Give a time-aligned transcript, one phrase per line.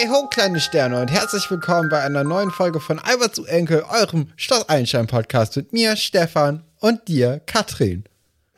[0.00, 3.82] Hey ho, kleine Sterne und herzlich willkommen bei einer neuen Folge von Albert zu Enkel,
[3.82, 8.04] eurem Schloss Einstein Podcast mit mir, Stefan und dir, Katrin.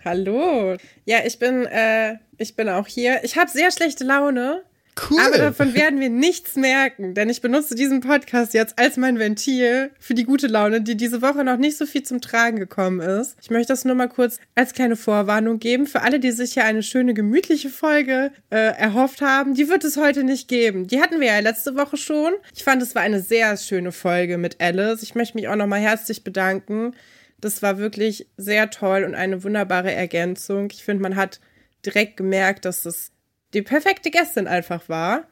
[0.04, 0.76] Hallo.
[1.04, 3.24] Ja, ich bin, äh, ich bin auch hier.
[3.24, 4.62] Ich habe sehr schlechte Laune.
[4.94, 5.20] Cool.
[5.20, 9.90] Aber davon werden wir nichts merken, denn ich benutze diesen Podcast jetzt als mein Ventil
[9.98, 13.36] für die gute Laune, die diese Woche noch nicht so viel zum Tragen gekommen ist.
[13.40, 16.64] Ich möchte das nur mal kurz als kleine Vorwarnung geben für alle, die sich hier
[16.64, 19.54] eine schöne, gemütliche Folge äh, erhofft haben.
[19.54, 20.86] Die wird es heute nicht geben.
[20.88, 22.34] Die hatten wir ja letzte Woche schon.
[22.54, 25.02] Ich fand, es war eine sehr schöne Folge mit Alice.
[25.02, 26.94] Ich möchte mich auch nochmal herzlich bedanken.
[27.40, 30.68] Das war wirklich sehr toll und eine wunderbare Ergänzung.
[30.70, 31.40] Ich finde, man hat
[31.84, 33.11] direkt gemerkt, dass es
[33.54, 35.28] die perfekte Gästin einfach war.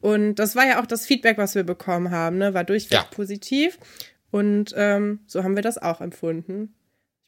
[0.00, 2.54] Und das war ja auch das Feedback, was wir bekommen haben, ne?
[2.54, 3.02] War durchweg ja.
[3.10, 3.78] positiv.
[4.30, 6.74] Und ähm, so haben wir das auch empfunden.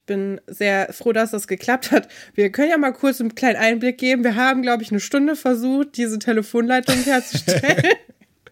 [0.01, 2.09] Ich bin sehr froh, dass das geklappt hat.
[2.35, 4.25] Wir können ja mal kurz einen kleinen Einblick geben.
[4.25, 7.83] Wir haben, glaube ich, eine Stunde versucht, diese Telefonleitung herzustellen.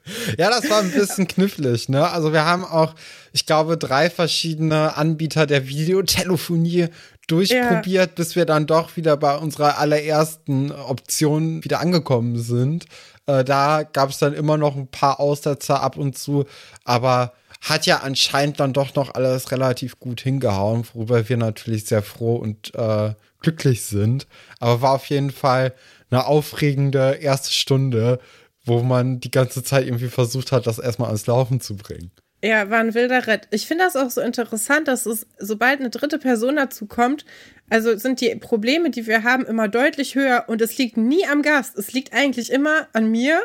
[0.39, 2.08] Ja, das war ein bisschen knifflig, ne?
[2.11, 2.95] Also wir haben auch,
[3.33, 6.89] ich glaube, drei verschiedene Anbieter der Videotelefonie
[7.28, 8.14] durchprobiert, ja.
[8.14, 12.86] bis wir dann doch wieder bei unserer allerersten Option wieder angekommen sind.
[13.26, 16.46] Äh, da gab es dann immer noch ein paar Aussetzer ab und zu,
[16.84, 22.02] aber hat ja anscheinend dann doch noch alles relativ gut hingehauen, worüber wir natürlich sehr
[22.02, 24.26] froh und äh, glücklich sind.
[24.60, 25.74] Aber war auf jeden Fall
[26.10, 28.20] eine aufregende erste Stunde,
[28.64, 32.10] wo man die ganze Zeit irgendwie versucht hat, das erstmal ans Laufen zu bringen.
[32.42, 33.48] Ja, war ein wilder Rett.
[33.50, 37.25] Ich finde das auch so interessant, dass es, sobald eine dritte Person dazu kommt,
[37.69, 41.42] also sind die Probleme, die wir haben, immer deutlich höher und es liegt nie am
[41.42, 41.77] Gast.
[41.77, 43.41] Es liegt eigentlich immer an mir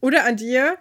[0.00, 0.76] oder an dir,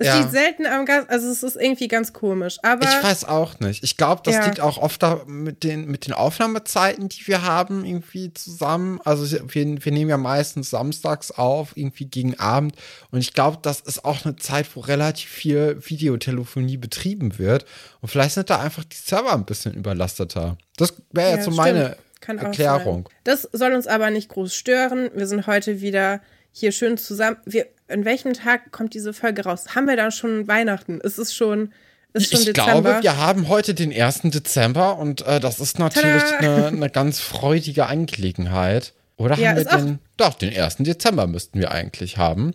[0.00, 0.18] es ja.
[0.18, 2.56] liegt selten am Gast, also es ist irgendwie ganz komisch.
[2.62, 3.84] Aber ich weiß auch nicht.
[3.84, 4.46] Ich glaube, das ja.
[4.46, 8.98] liegt auch oft da mit den, mit den Aufnahmezeiten, die wir haben, irgendwie zusammen.
[9.04, 12.76] Also wir, wir nehmen ja meistens samstags auf, irgendwie gegen Abend.
[13.10, 17.66] Und ich glaube, das ist auch eine Zeit, wo relativ viel Videotelefonie betrieben wird.
[18.00, 20.56] Und vielleicht sind da einfach die Server ein bisschen überlasteter.
[20.78, 23.06] Das wäre ja, jetzt so meine Erklärung.
[23.24, 25.10] Das soll uns aber nicht groß stören.
[25.12, 27.36] Wir sind heute wieder hier schön zusammen.
[27.44, 29.74] Wir, an welchem Tag kommt diese Folge raus?
[29.74, 31.00] Haben wir da schon Weihnachten?
[31.00, 31.72] Ist es schon,
[32.12, 32.80] ist schon ich Dezember?
[32.82, 34.22] glaube, wir haben heute den 1.
[34.24, 38.94] Dezember und äh, das ist natürlich eine, eine, ganz freudige Angelegenheit.
[39.16, 39.98] Oder ja, haben wir den?
[40.16, 40.76] Doch, den 1.
[40.78, 42.54] Dezember müssten wir eigentlich haben.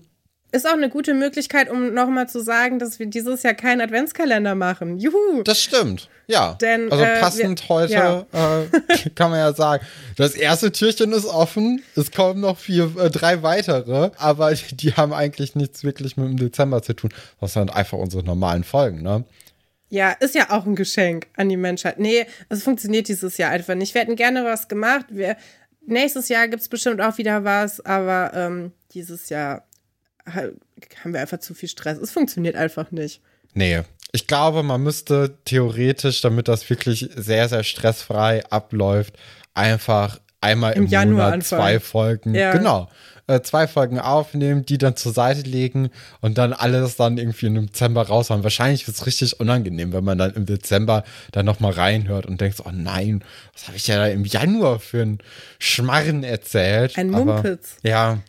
[0.51, 4.55] Ist auch eine gute Möglichkeit, um nochmal zu sagen, dass wir dieses Jahr keinen Adventskalender
[4.55, 4.97] machen.
[4.97, 5.43] Juhu!
[5.43, 6.53] Das stimmt, ja.
[6.61, 8.25] Denn, also äh, passend wir, heute ja.
[8.31, 9.85] äh, kann man ja sagen,
[10.15, 15.11] das erste Türchen ist offen, es kommen noch vier, äh, drei weitere, aber die haben
[15.11, 17.09] eigentlich nichts wirklich mit dem Dezember zu tun.
[17.41, 19.25] Das sind einfach unsere normalen Folgen, ne?
[19.89, 21.99] Ja, ist ja auch ein Geschenk an die Menschheit.
[21.99, 23.93] Nee, es funktioniert dieses Jahr einfach nicht.
[23.93, 25.05] Wir hätten gerne was gemacht.
[25.09, 25.37] Wir,
[25.85, 29.67] nächstes Jahr gibt es bestimmt auch wieder was, aber ähm, dieses Jahr
[30.25, 31.97] haben wir einfach zu viel Stress.
[31.97, 33.21] Es funktioniert einfach nicht.
[33.53, 33.81] Nee.
[34.11, 39.17] Ich glaube, man müsste theoretisch, damit das wirklich sehr, sehr stressfrei abläuft,
[39.53, 42.33] einfach einmal im, im Januar Monat zwei Folgen.
[42.33, 42.53] Ja.
[42.53, 42.89] Genau
[43.27, 45.89] äh, zwei Folgen aufnehmen, die dann zur Seite legen
[46.21, 48.43] und dann alles dann irgendwie im Dezember raushauen.
[48.43, 52.61] Wahrscheinlich wird es richtig unangenehm, wenn man dann im Dezember dann nochmal reinhört und denkt,
[52.63, 55.19] oh nein, was habe ich ja da im Januar für einen
[55.59, 56.97] Schmarren erzählt.
[56.97, 57.77] Ein Mumpitz.
[57.83, 58.19] Ja.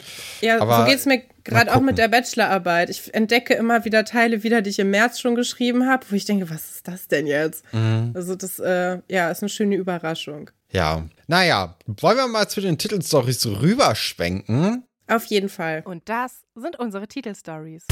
[0.40, 2.90] Ja, aber, so geht es mir gerade auch mit der Bachelorarbeit.
[2.90, 6.24] Ich entdecke immer wieder Teile wieder, die ich im März schon geschrieben habe, wo ich
[6.24, 7.64] denke, was ist das denn jetzt?
[7.72, 8.12] Mhm.
[8.14, 10.50] Also das, äh, ja, ist eine schöne Überraschung.
[10.70, 14.84] Ja, naja, wollen wir mal zu den Titelstories rüberschwenken?
[15.08, 15.82] Auf jeden Fall.
[15.84, 17.84] Und das sind unsere Titelstories.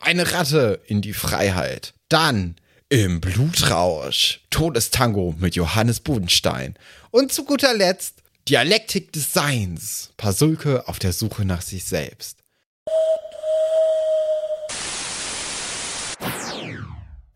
[0.00, 1.94] Eine Ratte in die Freiheit.
[2.08, 2.56] Dann
[2.92, 4.40] im Blutrausch.
[4.50, 6.74] Todestango mit Johannes Bodenstein.
[7.10, 8.16] Und zu guter Letzt
[8.50, 10.10] Dialektik des Seins.
[10.18, 12.36] Pasulke auf der Suche nach sich selbst.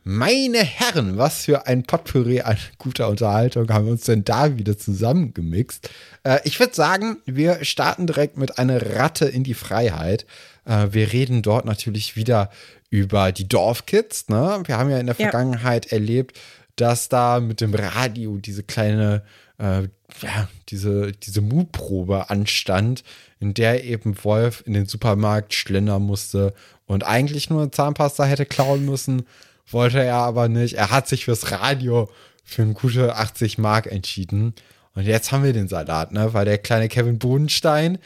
[0.05, 4.77] Meine Herren, was für ein Potpourri an guter Unterhaltung haben wir uns denn da wieder
[4.77, 5.89] zusammengemixt.
[6.23, 10.27] Äh, ich würde sagen, wir starten direkt mit einer Ratte in die Freiheit.
[10.67, 12.51] Äh, wir reden dort natürlich wieder
[12.91, 14.29] über die Dorfkids.
[14.29, 14.63] Ne?
[14.67, 15.31] Wir haben ja in der ja.
[15.31, 16.39] Vergangenheit erlebt,
[16.77, 19.23] dass da mit dem Radio diese kleine,
[19.59, 19.83] äh,
[20.23, 23.03] ja, diese, diese Mutprobe anstand,
[23.41, 26.55] in der eben Wolf in den Supermarkt schlendern musste
[26.87, 29.27] und eigentlich nur Zahnpasta hätte klauen müssen
[29.71, 30.75] wollte er aber nicht.
[30.75, 32.09] Er hat sich fürs Radio
[32.45, 34.55] für eine gute 80 Mark entschieden.
[34.95, 36.33] Und jetzt haben wir den Salat, ne?
[36.33, 37.99] Weil der kleine Kevin Bodenstein,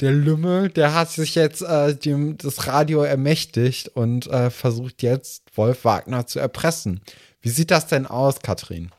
[0.00, 5.44] der Lümmel, der hat sich jetzt äh, dem, das Radio ermächtigt und äh, versucht jetzt
[5.56, 7.00] Wolf Wagner zu erpressen.
[7.40, 8.90] Wie sieht das denn aus, Katrin?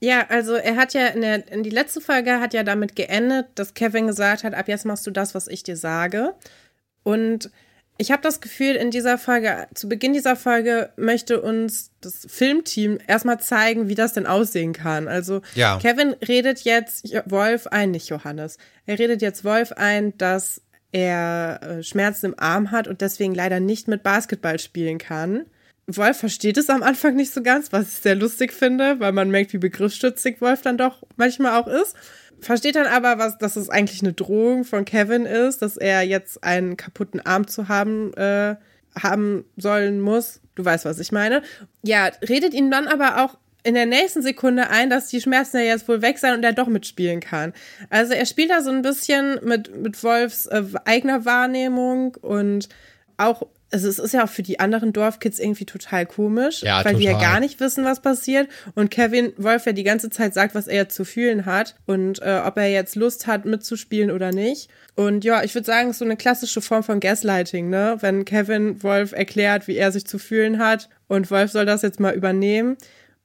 [0.00, 3.46] Ja, also er hat ja in, der, in die letzte Folge hat ja damit geendet,
[3.54, 6.34] dass Kevin gesagt hat, ab jetzt machst du das, was ich dir sage.
[7.02, 7.50] Und
[7.96, 12.98] ich habe das Gefühl, in dieser Folge, zu Beginn dieser Folge möchte uns das Filmteam
[13.06, 15.06] erstmal zeigen, wie das denn aussehen kann.
[15.06, 15.78] Also Ja.
[15.80, 18.58] Kevin redet jetzt Wolf ein, nicht Johannes.
[18.86, 20.60] Er redet jetzt Wolf ein, dass
[20.90, 25.46] er äh, Schmerzen im Arm hat und deswegen leider nicht mit Basketball spielen kann.
[25.86, 29.30] Wolf versteht es am Anfang nicht so ganz, was ich sehr lustig finde, weil man
[29.30, 31.94] merkt, wie begriffsstützig Wolf dann doch manchmal auch ist.
[32.40, 36.44] Versteht dann aber, was, dass es eigentlich eine Drohung von Kevin ist, dass er jetzt
[36.44, 38.56] einen kaputten Arm zu haben, äh,
[39.00, 40.40] haben sollen muss.
[40.54, 41.42] Du weißt, was ich meine.
[41.82, 45.64] Ja, redet ihn dann aber auch in der nächsten Sekunde ein, dass die Schmerzen ja
[45.64, 47.54] jetzt wohl weg sein und er doch mitspielen kann.
[47.88, 52.68] Also er spielt da so ein bisschen mit, mit Wolfs äh, eigener Wahrnehmung und
[53.16, 56.94] auch, also es ist ja auch für die anderen Dorfkids irgendwie total komisch, Ja, weil
[56.94, 57.26] die ja total.
[57.32, 58.48] gar nicht wissen, was passiert.
[58.74, 62.22] Und Kevin Wolf ja die ganze Zeit sagt, was er jetzt zu fühlen hat und
[62.22, 64.68] äh, ob er jetzt Lust hat, mitzuspielen oder nicht.
[64.94, 67.96] Und ja, ich würde sagen, es ist so eine klassische Form von Gaslighting, ne?
[68.00, 71.98] Wenn Kevin Wolf erklärt, wie er sich zu fühlen hat und Wolf soll das jetzt
[71.98, 72.76] mal übernehmen.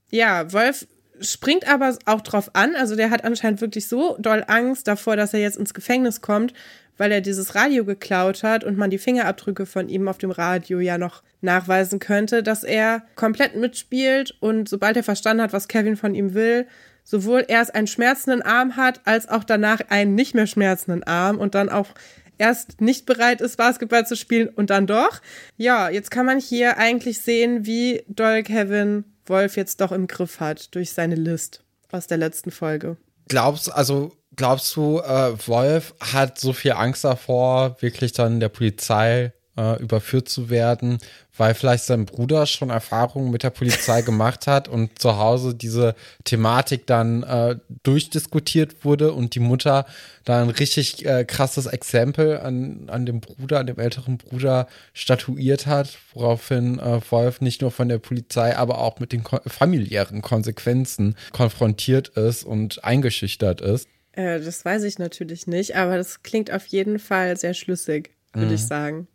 [0.09, 0.87] Ja, Wolf
[1.21, 2.75] springt aber auch drauf an.
[2.75, 6.53] Also der hat anscheinend wirklich so doll Angst davor, dass er jetzt ins Gefängnis kommt,
[6.99, 10.79] weil er dieses Radio geklaut hat und man die Fingerabdrücke von ihm auf dem Radio
[10.79, 15.95] ja noch nachweisen könnte, dass er komplett mitspielt und sobald er verstanden hat, was Kevin
[15.95, 16.67] von ihm will,
[17.05, 21.55] sowohl erst einen schmerzenden Arm hat, als auch danach einen nicht mehr schmerzenden Arm und
[21.55, 21.87] dann auch
[22.37, 25.21] erst nicht bereit ist, Basketball zu spielen und dann doch.
[25.55, 30.39] Ja, jetzt kann man hier eigentlich sehen, wie doll Kevin Wolf jetzt doch im Griff
[30.41, 32.97] hat durch seine List aus der letzten Folge.
[33.27, 39.33] Glaubst also glaubst du, äh, Wolf hat so viel Angst davor, wirklich dann der Polizei
[39.57, 40.99] äh, überführt zu werden,
[41.35, 45.93] weil vielleicht sein Bruder schon Erfahrungen mit der Polizei gemacht hat und zu Hause diese
[46.23, 49.85] Thematik dann äh, durchdiskutiert wurde und die Mutter
[50.23, 55.65] da ein richtig äh, krasses Exempel an, an dem Bruder, an dem älteren Bruder statuiert
[55.65, 61.17] hat, woraufhin äh, Wolf nicht nur von der Polizei, aber auch mit den familiären Konsequenzen
[61.33, 63.89] konfrontiert ist und eingeschüchtert ist.
[64.19, 68.55] Äh, das weiß ich natürlich nicht, aber das klingt auf jeden Fall sehr schlüssig, würde
[68.55, 69.07] ich sagen.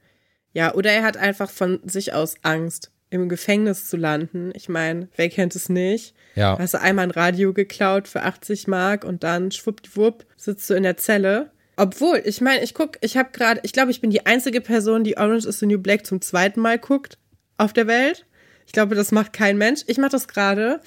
[0.55, 4.51] Ja, oder er hat einfach von sich aus Angst, im Gefängnis zu landen.
[4.55, 6.15] Ich meine, wer kennt es nicht?
[6.35, 6.59] Ja.
[6.59, 10.85] Hast du einmal ein Radio geklaut für 80 Mark und dann schwuppdiwupp sitzt du in
[10.85, 11.51] der Zelle.
[11.77, 15.05] Obwohl, ich meine, ich guck, ich habe gerade, ich glaube, ich bin die einzige Person,
[15.05, 17.19] die Orange is the New Black zum zweiten Mal guckt
[17.59, 18.25] auf der Welt.
[18.67, 19.83] Ich glaube, das macht kein Mensch.
[19.87, 20.81] Ich mache das gerade.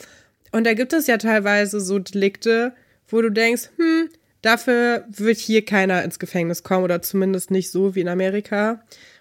[0.51, 2.73] Und da gibt es ja teilweise so Delikte,
[3.07, 4.09] wo du denkst, hm,
[4.41, 8.71] dafür wird hier keiner ins Gefängnis kommen oder zumindest nicht so wie in Amerika.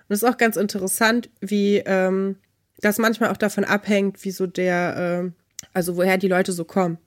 [0.09, 2.37] Und es ist auch ganz interessant, wie ähm,
[2.81, 5.35] das manchmal auch davon abhängt, wie so der, ähm,
[5.73, 6.99] also woher die Leute so kommen.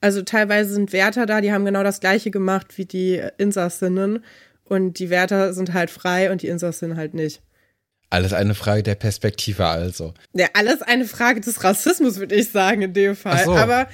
[0.00, 4.22] Also teilweise sind Wärter da, die haben genau das gleiche gemacht wie die Insassinnen
[4.64, 7.40] und die Wärter sind halt frei und die Insassinnen halt nicht.
[8.10, 10.14] Alles eine Frage der Perspektive also.
[10.34, 13.44] Ja, alles eine Frage des Rassismus, würde ich sagen, in dem Fall.
[13.44, 13.56] So.
[13.56, 13.88] Aber,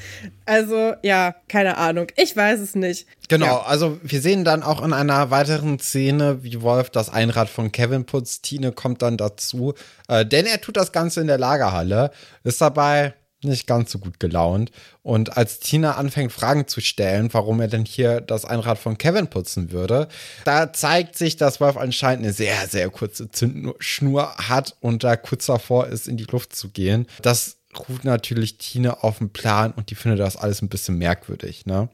[0.45, 2.09] also, ja, keine Ahnung.
[2.17, 3.07] Ich weiß es nicht.
[3.29, 3.62] Genau, Ja.
[3.62, 8.05] also wir sehen dann auch in einer weiteren Szene, wie Wolf das Einrad von Kevin
[8.05, 8.43] putzt.
[8.43, 9.75] Tine kommt dann dazu,
[10.09, 12.11] äh, denn er tut das Ganze in der Lagerhalle,
[12.45, 14.70] ist dabei nicht ganz so gut gelaunt.
[15.02, 19.28] Und als Tina anfängt, Fragen zu stellen, warum er denn hier das Einrad von Kevin
[19.28, 20.09] putzen würde,
[20.44, 25.47] da zeigt sich, dass Wolf anscheinend eine sehr, sehr kurze Zündschnur hat und da kurz
[25.47, 27.06] davor ist, in die Luft zu gehen.
[27.23, 31.66] Das ruft natürlich Tine auf den Plan und die findet das alles ein bisschen merkwürdig,
[31.66, 31.88] ne?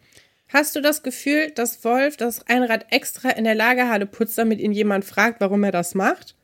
[0.49, 4.73] Hast du das Gefühl, dass Wolf das Einrad extra in der Lagerhalle putzt, damit ihn
[4.73, 6.36] jemand fragt, warum er das macht?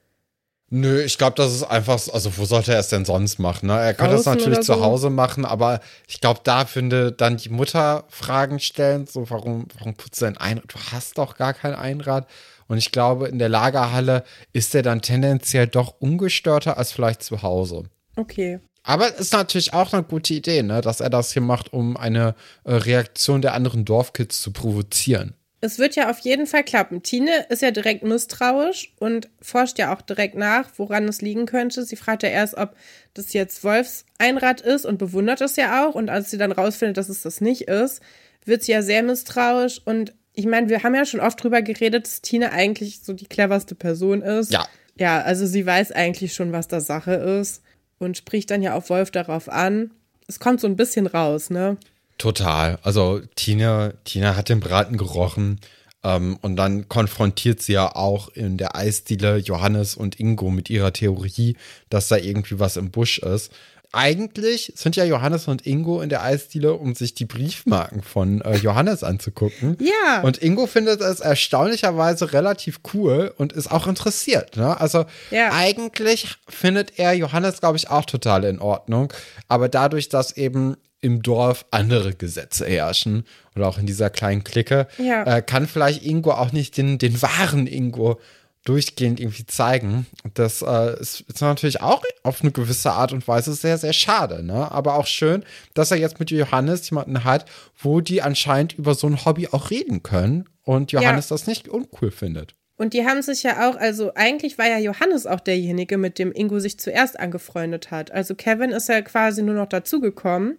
[0.75, 3.67] Nö, ich glaube, das ist einfach, also wo sollte er es denn sonst machen?
[3.67, 3.79] Ne?
[3.79, 4.83] Er könnte es natürlich oder zu so?
[4.83, 9.93] Hause machen, aber ich glaube, da finde dann die Mutter Fragen stellen, so warum, warum
[9.93, 10.73] putzt du ein Einrad?
[10.73, 12.26] Du hast doch gar kein Einrad.
[12.69, 14.25] Und ich glaube, in der Lagerhalle
[14.55, 17.83] ist er dann tendenziell doch ungestörter als vielleicht zu Hause.
[18.17, 18.61] Okay.
[18.83, 21.99] Aber es ist natürlich auch eine gute Idee, ne, dass er das hier macht, um
[21.99, 25.35] eine äh, Reaktion der anderen Dorfkids zu provozieren.
[25.64, 27.04] Es wird ja auf jeden Fall klappen.
[27.04, 31.85] Tine ist ja direkt misstrauisch und forscht ja auch direkt nach, woran es liegen könnte.
[31.85, 32.75] Sie fragt ja erst, ob
[33.14, 35.95] das jetzt Wolfs Einrad ist und bewundert es ja auch.
[35.95, 38.02] Und als sie dann rausfindet, dass es das nicht ist,
[38.45, 39.81] wird sie ja sehr misstrauisch.
[39.85, 43.26] Und ich meine, wir haben ja schon oft drüber geredet, dass Tine eigentlich so die
[43.26, 44.52] cleverste Person ist.
[44.52, 44.66] Ja.
[44.99, 47.62] Ja, also sie weiß eigentlich schon, was da Sache ist
[47.99, 49.92] und spricht dann ja auf Wolf darauf an.
[50.26, 51.76] Es kommt so ein bisschen raus, ne?
[52.19, 52.78] Total.
[52.83, 55.61] Also Tina, Tina hat den Braten gerochen
[56.04, 60.92] ähm, und dann konfrontiert sie ja auch in der Eisdiele Johannes und Ingo mit ihrer
[60.92, 61.57] Theorie,
[61.90, 63.50] dass da irgendwie was im Busch ist.
[63.95, 68.57] eigentlich sind ja Johannes und Ingo in der Eisdiele, um sich die Briefmarken von äh,
[68.57, 69.76] Johannes anzugucken.
[70.04, 70.23] Ja.
[70.23, 74.57] Und Ingo findet es erstaunlicherweise relativ cool und ist auch interessiert.
[74.57, 74.81] Ne?
[74.81, 75.52] Also Ja.
[75.52, 79.12] eigentlich findet er Johannes, glaube ich, auch total in Ordnung.
[79.49, 84.87] Aber dadurch, dass eben im Dorf andere Gesetze herrschen oder auch in dieser kleinen Clique,
[84.99, 85.25] Ja.
[85.25, 88.18] äh, kann vielleicht Ingo auch nicht den, den wahren Ingo
[88.64, 90.06] durchgehend irgendwie zeigen.
[90.35, 94.44] Das äh, ist, ist natürlich auch auf eine gewisse Art und Weise sehr, sehr schade.
[94.44, 94.71] Ne?
[94.71, 95.44] Aber auch schön,
[95.75, 99.71] dass er jetzt mit Johannes jemanden hat, wo die anscheinend über so ein Hobby auch
[99.71, 102.54] reden können und Johannes das nicht uncool findet.
[102.76, 106.32] Und die haben sich ja auch, also eigentlich war ja Johannes auch derjenige, mit dem
[106.32, 108.11] Ingo sich zuerst angefreundet hat.
[108.12, 110.56] Also Kevin ist ja quasi nur noch dazugekommen.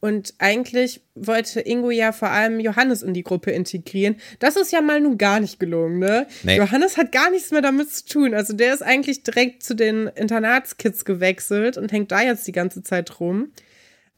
[0.00, 4.16] Und eigentlich wollte Ingo ja vor allem Johannes in die Gruppe integrieren.
[4.38, 6.26] Das ist ja mal nun gar nicht gelungen, ne?
[6.42, 6.58] Nee.
[6.58, 8.34] Johannes hat gar nichts mehr damit zu tun.
[8.34, 12.82] Also der ist eigentlich direkt zu den Internatskids gewechselt und hängt da jetzt die ganze
[12.82, 13.52] Zeit rum.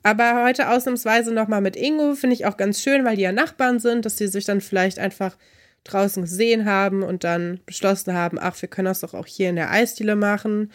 [0.02, 3.78] Aber heute ausnahmsweise nochmal mit Ingo finde ich auch ganz schön, weil die ja Nachbarn
[3.78, 5.36] sind, dass die sich dann vielleicht einfach
[5.84, 9.56] draußen gesehen haben und dann beschlossen haben, ach, wir können das doch auch hier in
[9.56, 10.72] der Eisdiele machen.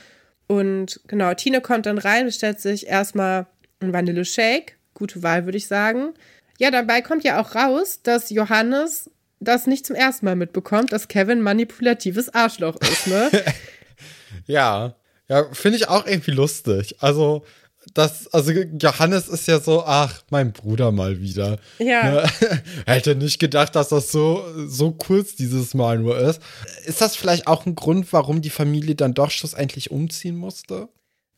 [0.47, 3.47] Und genau, Tine kommt dann rein, bestellt sich erstmal
[3.79, 4.77] ein Vanille-Shake.
[4.93, 6.13] Gute Wahl, würde ich sagen.
[6.59, 9.09] Ja, dabei kommt ja auch raus, dass Johannes
[9.39, 13.29] das nicht zum ersten Mal mitbekommt, dass Kevin manipulatives Arschloch ist, ne?
[14.45, 14.95] Ja,
[15.29, 16.95] ja, finde ich auch irgendwie lustig.
[16.99, 17.45] Also,
[17.93, 21.59] das, also Johannes ist ja so, ach, mein Bruder mal wieder.
[21.79, 22.11] Ja.
[22.11, 22.29] Ne?
[22.85, 26.41] Hätte nicht gedacht, dass das so, so kurz dieses Mal nur ist.
[26.85, 30.89] Ist das vielleicht auch ein Grund, warum die Familie dann doch schlussendlich umziehen musste?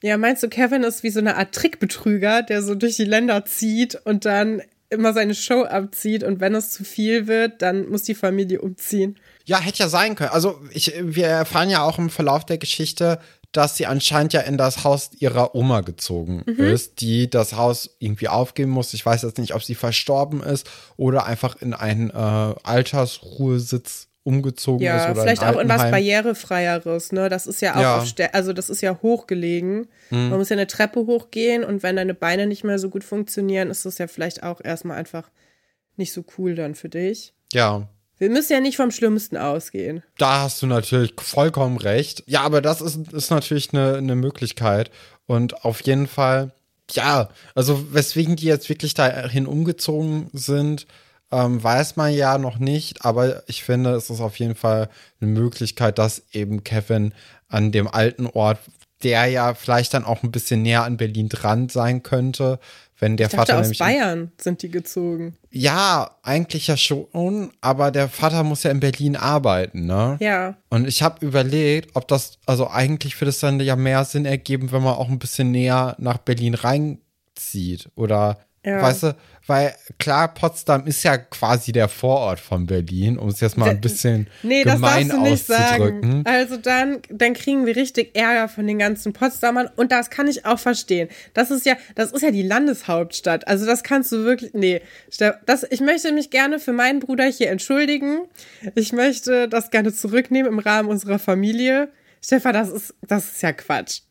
[0.05, 3.43] Ja, meinst du, Kevin ist wie so eine Art Trickbetrüger, der so durch die Länder
[3.43, 8.03] zieht und dann immer seine Show abzieht und wenn es zu viel wird, dann muss
[8.03, 9.17] die Familie umziehen.
[9.45, 10.29] Ja, hätte ja sein können.
[10.29, 13.19] Also, ich, wir erfahren ja auch im Verlauf der Geschichte,
[13.51, 18.27] dass sie anscheinend ja in das Haus ihrer Oma gezogen ist, die das Haus irgendwie
[18.27, 18.93] aufgeben muss.
[18.93, 24.79] Ich weiß jetzt nicht, ob sie verstorben ist oder einfach in einen äh, Altersruhesitz umgezogen
[24.81, 27.29] ist Ja, vielleicht ein auch in was barrierefreieres, ne?
[27.29, 27.97] Das ist ja auch Ja.
[27.99, 29.87] auf also das ist ja hochgelegen.
[30.09, 30.29] Mhm.
[30.29, 33.69] Man muss ja eine Treppe hochgehen und wenn deine Beine nicht mehr so gut funktionieren,
[33.69, 35.29] ist das ja vielleicht auch erstmal einfach
[35.95, 37.33] nicht so cool dann für dich.
[37.53, 40.01] Ja, Wir müssen ja nicht vom Schlimmsten ausgehen.
[40.17, 42.23] Da hast du natürlich vollkommen recht.
[42.25, 44.89] Ja, aber das ist, ist natürlich eine, eine Möglichkeit.
[45.27, 46.51] Und auf jeden Fall,
[46.91, 50.87] ja, also weswegen die jetzt wirklich dahin umgezogen sind,
[51.35, 53.03] ähm, weiß man ja noch nicht.
[53.03, 54.89] Aber ich finde, es ist auf jeden Fall
[55.19, 57.13] eine Möglichkeit, dass eben Kevin
[57.47, 58.59] an dem alten Ort,
[59.03, 62.59] der ja vielleicht dann auch ein bisschen näher an Berlin dran sein könnte,
[62.97, 65.35] wenn der Ich dachte, Vater aus Bayern sind die gezogen.
[65.51, 70.15] ja, eigentlich ja schon, aber der Vater muss ja in Berlin arbeiten, ne?
[70.21, 70.55] Ja.
[70.69, 74.71] Und ich habe überlegt, ob das, also eigentlich würde es dann ja mehr Sinn ergeben,
[74.71, 77.89] wenn man auch ein bisschen näher nach Berlin reinzieht.
[77.95, 78.81] Oder, Ja.
[78.81, 79.15] weißt du,
[79.47, 83.79] weil klar, Potsdam ist ja quasi der Vorort von Berlin, um es jetzt mal ein
[83.79, 85.83] bisschen Nee, das gemein darfst du nicht sagen.
[85.83, 86.23] auszudrücken.
[86.25, 90.45] Also dann, dann kriegen wir richtig Ärger von den ganzen Potsdamern und das kann ich
[90.45, 91.09] auch verstehen.
[91.35, 93.47] Das ist ja, das ist ja die Landeshauptstadt.
[93.47, 94.81] Also das kannst du wirklich, nee,
[95.45, 98.21] das, ich möchte mich gerne für meinen Bruder hier entschuldigen.
[98.73, 101.89] Ich möchte das gerne zurücknehmen im Rahmen unserer Familie.
[102.19, 104.01] Stefan, das ist, das ist ja Quatsch.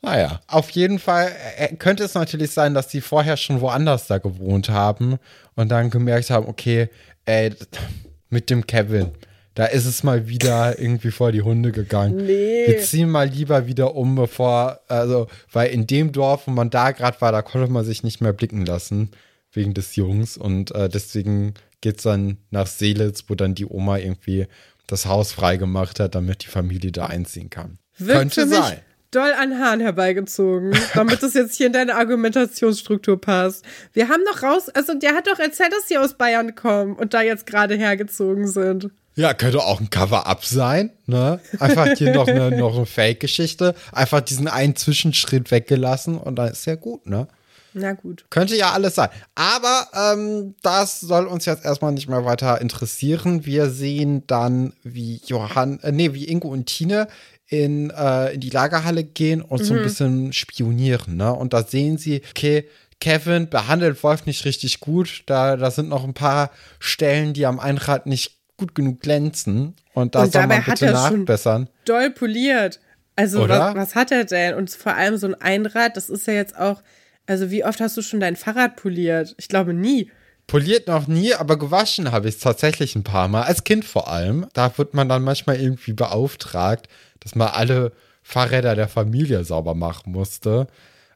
[0.00, 4.18] Naja, auf jeden Fall äh, könnte es natürlich sein, dass die vorher schon woanders da
[4.18, 5.18] gewohnt haben
[5.56, 6.88] und dann gemerkt haben, okay,
[7.24, 7.52] ey,
[8.30, 9.10] mit dem Kevin,
[9.54, 12.26] da ist es mal wieder irgendwie vor die Hunde gegangen.
[12.26, 12.66] Nee.
[12.68, 16.92] Wir ziehen mal lieber wieder um, bevor, also, weil in dem Dorf, wo man da
[16.92, 19.10] gerade war, da konnte man sich nicht mehr blicken lassen,
[19.50, 24.46] wegen des Jungs und äh, deswegen geht's dann nach Seelitz, wo dann die Oma irgendwie
[24.86, 27.78] das Haus freigemacht hat, damit die Familie da einziehen kann.
[27.98, 28.80] Wirkt Könnte für mich sein.
[29.10, 33.64] Doll an Haaren herbeigezogen, damit es jetzt hier in deine Argumentationsstruktur passt.
[33.92, 37.14] Wir haben doch raus, also der hat doch erzählt, dass die aus Bayern kommen und
[37.14, 38.90] da jetzt gerade hergezogen sind.
[39.14, 41.40] Ja, könnte auch ein Cover-Up sein, ne?
[41.58, 43.74] Einfach hier noch eine, noch eine Fake-Geschichte.
[43.90, 47.26] Einfach diesen einen Zwischenschritt weggelassen und dann ist ja gut, ne?
[47.74, 48.26] Na gut.
[48.30, 49.08] Könnte ja alles sein.
[49.34, 53.44] Aber ähm, das soll uns jetzt erstmal nicht mehr weiter interessieren.
[53.44, 57.08] Wir sehen dann, wie Johann, äh, nee, wie Ingo und Tine
[57.48, 61.32] in, äh, in die Lagerhalle gehen und so ein bisschen spionieren, ne?
[61.32, 62.68] Und da sehen sie, okay,
[63.00, 65.22] Kevin behandelt Wolf nicht richtig gut.
[65.26, 69.74] Da, da sind noch ein paar Stellen, die am Einrad nicht gut genug glänzen.
[69.94, 71.68] Und da Und soll dabei man hat bitte er schon- nachbessern.
[71.84, 72.80] Doll poliert.
[73.16, 74.54] Also was, was hat er denn?
[74.54, 76.82] Und vor allem so ein Einrad, das ist ja jetzt auch,
[77.26, 79.34] also wie oft hast du schon dein Fahrrad poliert?
[79.38, 80.10] Ich glaube nie.
[80.48, 83.42] Poliert noch nie, aber gewaschen habe ich es tatsächlich ein paar Mal.
[83.42, 84.46] Als Kind vor allem.
[84.54, 86.88] Da wird man dann manchmal irgendwie beauftragt,
[87.20, 90.66] dass man alle Fahrräder der Familie sauber machen musste.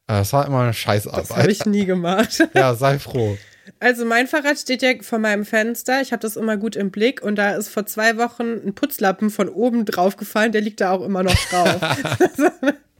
[0.07, 1.31] Das war immer eine Das Scheißarbeit.
[1.31, 2.43] habe ich nie gemacht.
[2.55, 3.39] ja, sei froh.
[3.81, 6.03] Also mein Fahrrad steht ja vor meinem Fenster.
[6.03, 9.31] Ich habe das immer gut im Blick und da ist vor zwei Wochen ein Putzlappen
[9.31, 10.53] von oben drauf gefallen.
[10.53, 11.81] Der liegt da auch immer noch drauf.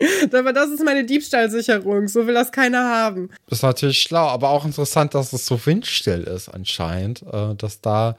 [0.32, 2.08] Aber das ist meine Diebstahlsicherung.
[2.08, 3.30] So will das keiner haben.
[3.48, 7.80] Das ist natürlich schlau, aber auch interessant, dass es so windstill ist anscheinend, äh, dass
[7.80, 8.16] da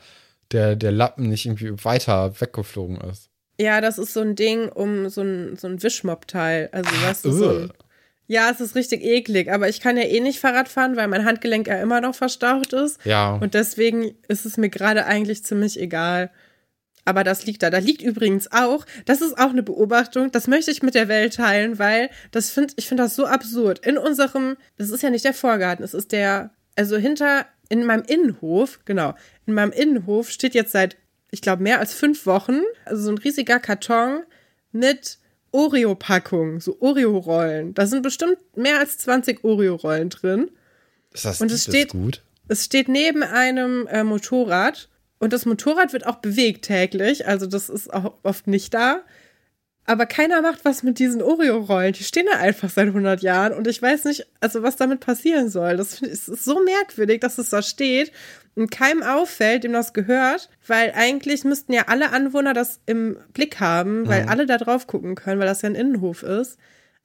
[0.52, 3.30] der, der Lappen nicht irgendwie weiter weggeflogen ist.
[3.60, 6.70] Ja, das ist so ein Ding um so ein, so ein Wischmopp-Teil.
[6.72, 7.74] Also, weißt du, so ein,
[8.28, 9.52] ja, es ist richtig eklig.
[9.52, 12.74] Aber ich kann ja eh nicht Fahrrad fahren, weil mein Handgelenk ja immer noch verstaucht
[12.74, 13.04] ist.
[13.06, 13.36] Ja.
[13.36, 16.32] Und deswegen ist es mir gerade eigentlich ziemlich egal.
[17.06, 17.70] Aber das liegt da.
[17.70, 21.36] Da liegt übrigens auch, das ist auch eine Beobachtung, das möchte ich mit der Welt
[21.36, 23.86] teilen, weil das find, ich finde das so absurd.
[23.86, 28.04] In unserem, das ist ja nicht der Vorgarten, es ist der, also hinter, in meinem
[28.04, 29.16] Innenhof, genau,
[29.48, 30.96] in meinem Innenhof steht jetzt seit,
[31.32, 34.22] ich glaube, mehr als fünf Wochen, also so ein riesiger Karton
[34.72, 35.18] mit
[35.72, 37.74] Oreo-Packungen, so Oreo-Rollen.
[37.74, 40.52] Da sind bestimmt mehr als 20 Oreo-Rollen drin.
[41.14, 42.22] ist das, und es das steht- gut?
[42.48, 44.90] Es steht neben einem äh, Motorrad
[45.22, 49.02] und das Motorrad wird auch bewegt täglich, also das ist auch oft nicht da.
[49.86, 51.94] Aber keiner macht was mit diesen Oreo-Rollen.
[51.94, 55.50] Die stehen da einfach seit 100 Jahren und ich weiß nicht, also was damit passieren
[55.50, 55.78] soll.
[55.78, 58.12] Das ist so merkwürdig, dass es da steht
[58.56, 63.60] und keinem auffällt, dem das gehört, weil eigentlich müssten ja alle Anwohner das im Blick
[63.60, 66.58] haben, weil alle da drauf gucken können, weil das ja ein Innenhof ist.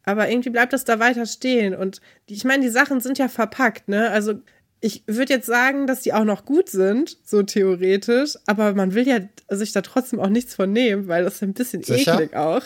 [0.04, 1.74] Aber irgendwie bleibt das da weiter stehen.
[1.74, 4.08] Und die, ich meine, die Sachen sind ja verpackt, ne?
[4.10, 4.40] Also
[4.80, 9.06] ich würde jetzt sagen, dass die auch noch gut sind, so theoretisch, aber man will
[9.08, 12.14] ja sich da trotzdem auch nichts von nehmen, weil das ist ein bisschen Sicher?
[12.14, 12.62] eklig auch.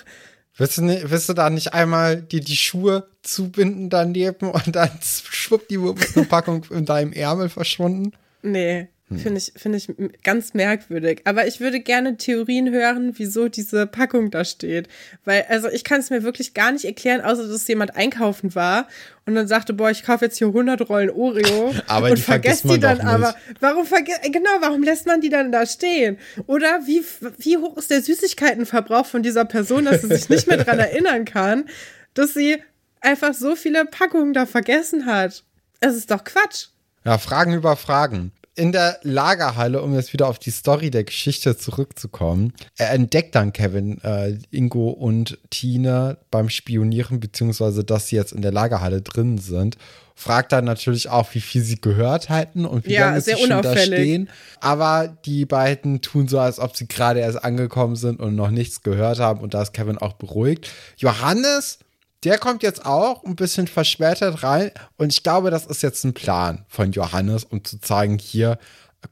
[0.57, 4.91] Willst du, ni- willst du da nicht einmal dir die Schuhe zubinden daneben und dann
[5.03, 8.13] schwuppdiwupp ist eine Packung in deinem Ärmel verschwunden?
[8.43, 9.19] Nee, Hm.
[9.19, 9.89] finde ich, finde ich
[10.23, 11.23] ganz merkwürdig.
[11.25, 14.89] Aber ich würde gerne Theorien hören, wieso diese Packung da steht.
[15.25, 18.87] Weil, also ich kann es mir wirklich gar nicht erklären, außer dass jemand einkaufen war
[19.27, 22.63] und dann sagte, boah, ich kaufe jetzt hier 100 Rollen Oreo Aber und die vergisst
[22.63, 23.35] vergesst man die dann aber.
[23.59, 26.17] Warum verge genau, warum lässt man die dann da stehen?
[26.47, 27.03] Oder wie,
[27.39, 31.25] wie hoch ist der Süßigkeitenverbrauch von dieser Person, dass sie sich nicht mehr dran erinnern
[31.25, 31.65] kann,
[32.15, 32.63] dass sie
[33.01, 35.43] einfach so viele Packungen da vergessen hat?
[35.81, 36.69] Es ist doch Quatsch.
[37.05, 38.31] Ja, Fragen über Fragen.
[38.61, 43.55] In der Lagerhalle, um jetzt wieder auf die Story der Geschichte zurückzukommen, er entdeckt dann
[43.55, 49.39] Kevin, äh, Ingo und Tina beim Spionieren, beziehungsweise dass sie jetzt in der Lagerhalle drin
[49.39, 49.79] sind.
[50.15, 53.63] Fragt dann natürlich auch, wie viel sie gehört hätten und wie Ja, lange sie schon
[53.63, 54.29] da stehen.
[54.61, 58.83] Aber die beiden tun so, als ob sie gerade erst angekommen sind und noch nichts
[58.83, 59.41] gehört haben.
[59.41, 60.71] Und da ist Kevin auch beruhigt.
[60.99, 61.79] Johannes,
[62.25, 64.71] der kommt jetzt auch ein bisschen verspätet rein.
[64.97, 68.59] Und ich glaube, das ist jetzt ein Plan von Johannes, um zu zeigen, hier,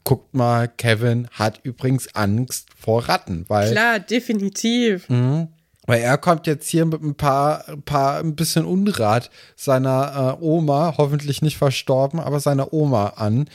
[0.03, 3.45] guckt mal, Kevin hat übrigens Angst vor Ratten.
[3.47, 5.07] Weil Klar, definitiv.
[5.09, 10.43] weil er kommt jetzt hier mit ein paar, ein paar ein bisschen Unrat seiner äh,
[10.43, 13.49] Oma, hoffentlich nicht verstorben, aber seiner Oma an.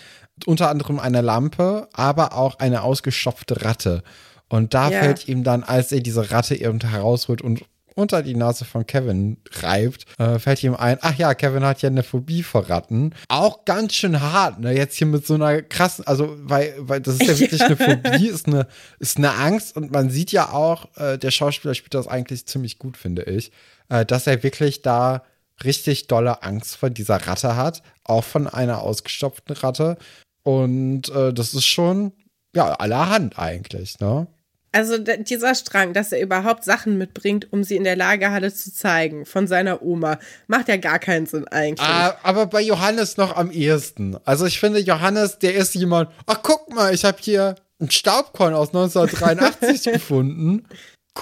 [0.46, 4.02] Unter anderem eine Lampe, aber auch eine ausgestopfte Ratte.
[4.48, 4.98] Und da Ja.
[5.00, 7.62] fällt ihm dann, als er diese Ratte eben herausholt und
[7.94, 11.88] unter die Nase von Kevin reibt, äh, fällt ihm ein, ach ja, Kevin hat ja
[11.88, 13.14] eine Phobie vor Ratten.
[13.28, 14.72] Auch ganz schön hart, ne?
[14.72, 18.28] Jetzt hier mit so einer krassen, also, weil, weil das ist ja wirklich eine Phobie,
[18.28, 18.66] ist eine,
[18.98, 22.78] ist eine Angst und man sieht ja auch, äh, der Schauspieler spielt das eigentlich ziemlich
[22.78, 23.52] gut, finde ich,
[23.88, 25.22] äh, dass er wirklich da
[25.62, 29.96] richtig dolle Angst vor dieser Ratte hat, auch von einer ausgestopften Ratte.
[30.42, 32.12] Und äh, das ist schon,
[32.54, 34.26] ja, allerhand eigentlich, ne?
[34.74, 39.24] Also dieser Strang, dass er überhaupt Sachen mitbringt, um sie in der Lagerhalle zu zeigen,
[39.24, 41.88] von seiner Oma, macht ja gar keinen Sinn eigentlich.
[41.88, 44.16] Ah, aber bei Johannes noch am ehesten.
[44.24, 48.52] Also ich finde, Johannes, der ist jemand, ach guck mal, ich habe hier ein Staubkorn
[48.52, 50.66] aus 1983 gefunden.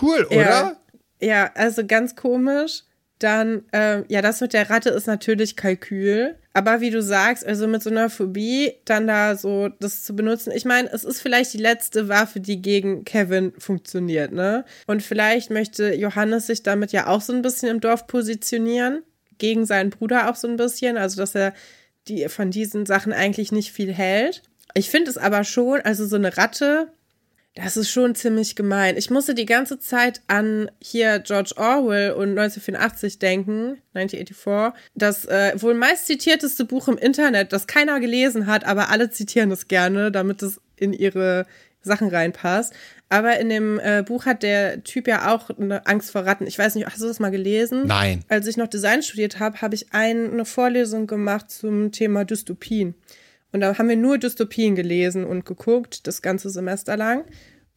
[0.01, 0.39] Cool, oder?
[0.41, 0.77] Ja,
[1.21, 2.85] ja, also ganz komisch.
[3.19, 6.37] Dann, ähm, ja, das mit der Ratte ist natürlich Kalkül.
[6.55, 10.53] Aber wie du sagst, also mit so einer Phobie dann da so das zu benutzen.
[10.55, 14.65] Ich meine, es ist vielleicht die letzte Waffe, die gegen Kevin funktioniert, ne?
[14.87, 19.03] Und vielleicht möchte Johannes sich damit ja auch so ein bisschen im Dorf positionieren.
[19.39, 20.99] Gegen seinen Bruder auch so ein bisschen.
[20.99, 21.55] Also, dass er
[22.07, 24.43] die von diesen Sachen eigentlich nicht viel hält.
[24.75, 26.93] Ich finde es aber schon, also so eine Ratte,
[27.55, 28.97] das ist schon ziemlich gemein.
[28.97, 35.53] Ich musste die ganze Zeit an hier George Orwell und 1984 denken, 1984, das äh,
[35.61, 40.11] wohl meist zitierteste Buch im Internet, das keiner gelesen hat, aber alle zitieren es gerne,
[40.11, 41.47] damit es in ihre
[41.83, 42.73] Sachen reinpasst.
[43.11, 46.47] Aber in dem äh, Buch hat der Typ ja auch eine Angst vor Ratten.
[46.47, 47.87] Ich weiß nicht, hast du das mal gelesen?
[47.87, 48.25] Nein.
[48.29, 52.95] Als ich noch Design studiert habe, habe ich ein, eine Vorlesung gemacht zum Thema Dystopien.
[53.53, 57.25] Und da haben wir nur Dystopien gelesen und geguckt, das ganze Semester lang,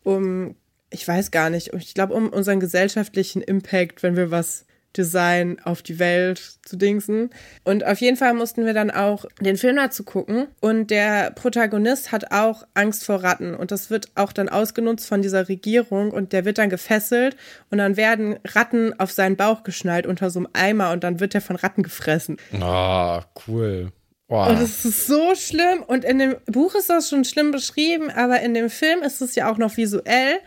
[0.04, 0.56] um,
[0.90, 5.82] ich weiß gar nicht, ich glaube, um unseren gesellschaftlichen Impact, wenn wir was Design auf
[5.82, 7.30] die Welt zu dingsen.
[7.64, 10.48] Und auf jeden Fall mussten wir dann auch den Film dazu gucken.
[10.62, 13.56] Und der Protagonist hat auch Angst vor Ratten.
[13.56, 16.12] Und das wird auch dann ausgenutzt von dieser Regierung.
[16.12, 17.36] Und der wird dann gefesselt.
[17.70, 20.92] Und dann werden Ratten auf seinen Bauch geschnallt unter so einem Eimer.
[20.92, 22.38] Und dann wird er von Ratten gefressen.
[22.62, 23.92] Ah, cool.
[24.28, 24.50] Wow.
[24.50, 25.84] Und es ist so schlimm.
[25.86, 29.36] Und in dem Buch ist das schon schlimm beschrieben, aber in dem Film ist es
[29.36, 30.40] ja auch noch visuell.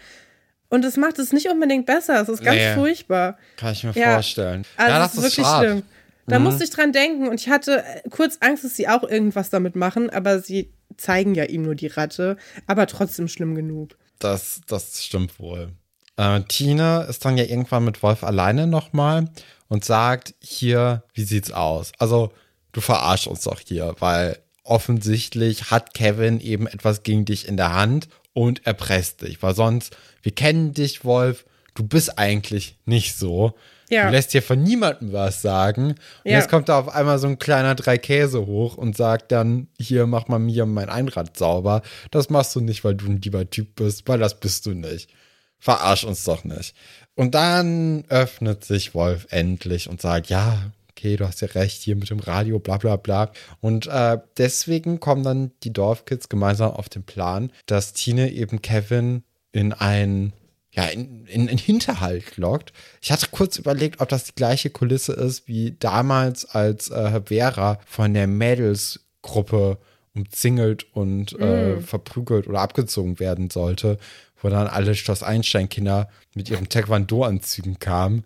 [0.69, 2.21] Und es macht es nicht unbedingt besser.
[2.21, 3.38] Es ist ganz nee, furchtbar.
[3.57, 4.14] Kann ich mir ja.
[4.14, 4.64] vorstellen.
[4.77, 5.69] Also ja, das ist wirklich schade.
[5.69, 5.83] schlimm.
[6.27, 6.45] Da mhm.
[6.45, 10.11] musste ich dran denken und ich hatte kurz Angst, dass sie auch irgendwas damit machen,
[10.11, 12.37] aber sie zeigen ja ihm nur die Ratte,
[12.67, 13.97] aber trotzdem schlimm genug.
[14.19, 15.73] Das, das stimmt wohl.
[16.19, 19.31] Äh, Tina ist dann ja irgendwann mit Wolf alleine nochmal
[19.69, 21.93] und sagt: Hier, wie sieht's aus?
[21.99, 22.33] Also,
[22.79, 27.75] du verarschst uns doch hier, weil offensichtlich hat Kevin eben etwas gegen dich in der
[27.75, 33.55] Hand und erpresst dich, weil sonst, wir kennen dich, Wolf, du bist eigentlich nicht so.
[33.91, 34.07] Ja.
[34.07, 35.93] Du lässt dir von niemandem was sagen.
[36.23, 36.37] Und ja.
[36.37, 40.29] jetzt kommt da auf einmal so ein kleiner Dreikäse hoch und sagt dann, hier, mach
[40.29, 41.83] mal mir mein Einrad sauber.
[42.12, 45.11] Das machst du nicht, weil du ein lieber Typ bist, weil das bist du nicht.
[45.59, 46.77] Verarsch uns doch nicht.
[47.17, 51.97] Und dann öffnet sich Wolf endlich und sagt, ja, okay, du hast ja recht, hier
[51.97, 53.31] mit dem Radio, bla bla bla.
[53.61, 59.23] Und äh, deswegen kommen dann die Dorfkids gemeinsam auf den Plan, dass Tine eben Kevin
[59.53, 60.33] in ein
[60.73, 62.73] ja, in, in, in Hinterhalt lockt.
[63.01, 67.81] Ich hatte kurz überlegt, ob das die gleiche Kulisse ist wie damals, als äh, Vera
[67.87, 69.79] von der Mädelsgruppe
[70.15, 71.43] umzingelt und mm.
[71.43, 73.99] äh, verprügelt oder abgezogen werden sollte,
[74.43, 78.25] wo dann alle Schloss Einstein-Kinder mit ihren Taekwondo-Anzügen kamen.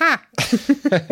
[0.00, 0.20] Ha!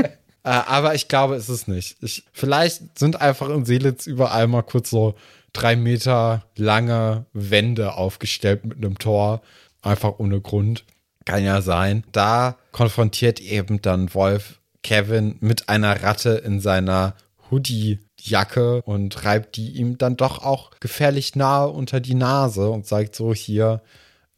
[0.44, 1.96] Äh, aber ich glaube, es ist nicht.
[2.02, 5.14] Ich, vielleicht sind einfach in Seelitz überall mal kurz so
[5.52, 9.42] drei Meter lange Wände aufgestellt mit einem Tor.
[9.82, 10.84] Einfach ohne Grund.
[11.24, 12.04] Kann ja sein.
[12.12, 17.14] Da konfrontiert eben dann Wolf Kevin mit einer Ratte in seiner
[17.50, 23.14] Hoodie-Jacke und reibt die ihm dann doch auch gefährlich nahe unter die Nase und sagt
[23.14, 23.82] so: Hier,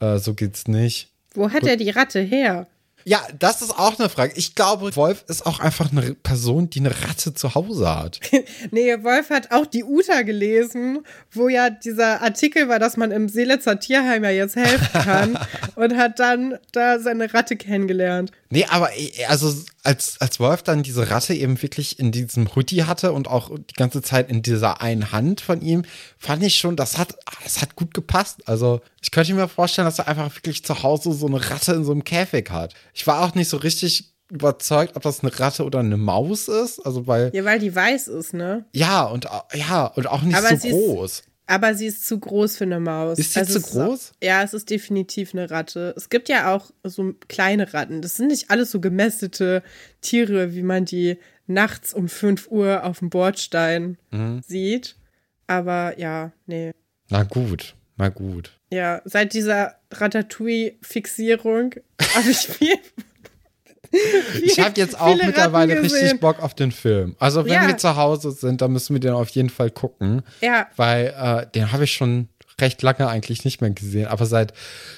[0.01, 1.09] äh, so geht's nicht.
[1.33, 2.67] Wo hat er die Ratte her?
[3.05, 4.33] Ja, das ist auch eine Frage.
[4.37, 8.21] Ich glaube, Wolf ist auch einfach eine Person, die eine Ratte zu Hause hat.
[8.71, 13.29] nee, Wolf hat auch die Uta gelesen, wo ja dieser Artikel war, dass man im
[13.29, 15.39] Seelitzer Tierheim ja jetzt helfen kann
[15.77, 18.33] und hat dann da seine Ratte kennengelernt.
[18.49, 18.91] Nee, aber
[19.29, 23.51] also als, als Wolf dann diese Ratte eben wirklich in diesem Hoodie hatte und auch
[23.51, 25.85] die ganze Zeit in dieser einen Hand von ihm,
[26.19, 28.49] fand ich schon, das hat, das hat gut gepasst.
[28.49, 31.85] Also ich könnte mir vorstellen, dass er einfach wirklich zu Hause so eine Ratte in
[31.85, 32.75] so einem Käfig hat.
[32.95, 36.81] Ich war auch nicht so richtig überzeugt, ob das eine Ratte oder eine Maus ist.
[36.85, 37.31] Also weil.
[37.35, 38.65] Ja, weil die weiß ist, ne?
[38.73, 41.11] Ja, und ja, und auch nicht Aber so groß.
[41.11, 43.19] Ist, aber sie ist zu groß für eine Maus.
[43.19, 43.95] Ist sie also zu groß?
[43.95, 45.93] Ist, ja, es ist definitiv eine Ratte.
[45.97, 48.01] Es gibt ja auch so kleine Ratten.
[48.01, 49.63] Das sind nicht alles so gemästete
[50.01, 54.41] Tiere, wie man die nachts um 5 Uhr auf dem Bordstein mhm.
[54.47, 54.97] sieht.
[55.47, 56.73] Aber ja, nee.
[57.11, 58.59] Na gut, na gut.
[58.75, 61.77] Ja, seit dieser Ratatouille-Fixierung
[62.17, 62.75] habe ich viel
[64.43, 67.15] ich habe jetzt auch mittlerweile richtig Bock auf den Film.
[67.21, 67.69] Also wenn ja.
[67.69, 70.23] wir zu Hause sind, dann müssen wir den auf jeden Fall gucken.
[70.41, 70.67] Ja.
[70.75, 72.29] Weil äh, den habe ich schon
[72.61, 74.07] recht lange eigentlich nicht mehr gesehen.
[74.07, 74.53] Aber seit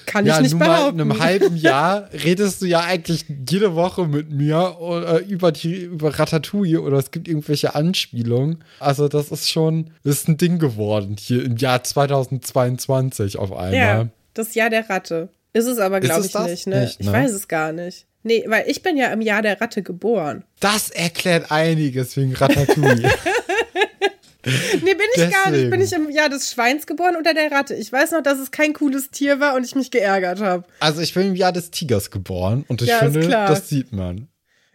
[0.05, 4.07] Kann ja, ich nicht nun mal einem halben Jahr redest du ja eigentlich jede Woche
[4.07, 8.63] mit mir äh, über, die, über Ratatouille oder es gibt irgendwelche Anspielungen.
[8.79, 13.73] Also das ist schon, das ist ein Ding geworden hier im Jahr 2022 auf einmal.
[13.73, 15.29] Ja, das Jahr der Ratte.
[15.53, 16.81] Ist es aber, glaube ich, nicht, ne?
[16.81, 17.05] nicht, ne?
[17.05, 18.05] Ich weiß es gar nicht.
[18.23, 20.43] Nee, weil ich bin ja im Jahr der Ratte geboren.
[20.59, 23.09] Das erklärt einiges wegen Ratatouille.
[24.83, 25.31] nee, bin ich Deswegen.
[25.31, 25.69] gar nicht.
[25.69, 27.75] Bin ich im Jahr des Schweins geboren oder der Ratte?
[27.75, 30.65] Ich weiß noch, dass es kein cooles Tier war und ich mich geärgert habe.
[30.79, 34.27] Also ich bin im Jahr des Tigers geboren und ich ja, finde, das sieht man.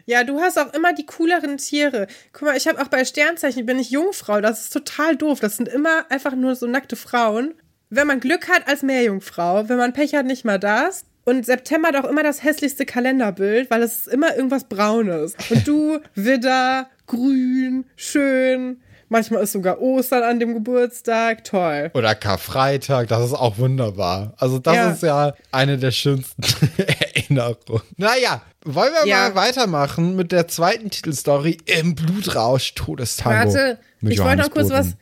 [0.04, 2.06] Ja, du hast auch immer die cooleren Tiere.
[2.32, 4.40] Guck mal, ich habe auch bei Sternzeichen, bin ich Jungfrau.
[4.40, 5.40] Das ist total doof.
[5.40, 7.54] Das sind immer einfach nur so nackte Frauen.
[7.88, 9.68] Wenn man Glück hat, als Meerjungfrau.
[9.68, 11.04] Wenn man Pech hat, nicht mal das.
[11.24, 15.34] Und September hat auch immer das hässlichste Kalenderbild, weil es ist immer irgendwas Braunes.
[15.50, 18.80] Und du, Widder, grün, schön.
[19.12, 21.44] Manchmal ist sogar Ostern an dem Geburtstag.
[21.44, 21.90] Toll.
[21.92, 24.32] Oder Karfreitag, das ist auch wunderbar.
[24.38, 24.90] Also, das ja.
[24.90, 26.42] ist ja eine der schönsten
[26.78, 27.82] Erinnerungen.
[27.98, 29.28] Naja, wollen wir ja.
[29.28, 33.52] mal weitermachen mit der zweiten Titelstory im Blutrausch Todestango.
[33.52, 34.96] Warte, ich wollte noch kurz was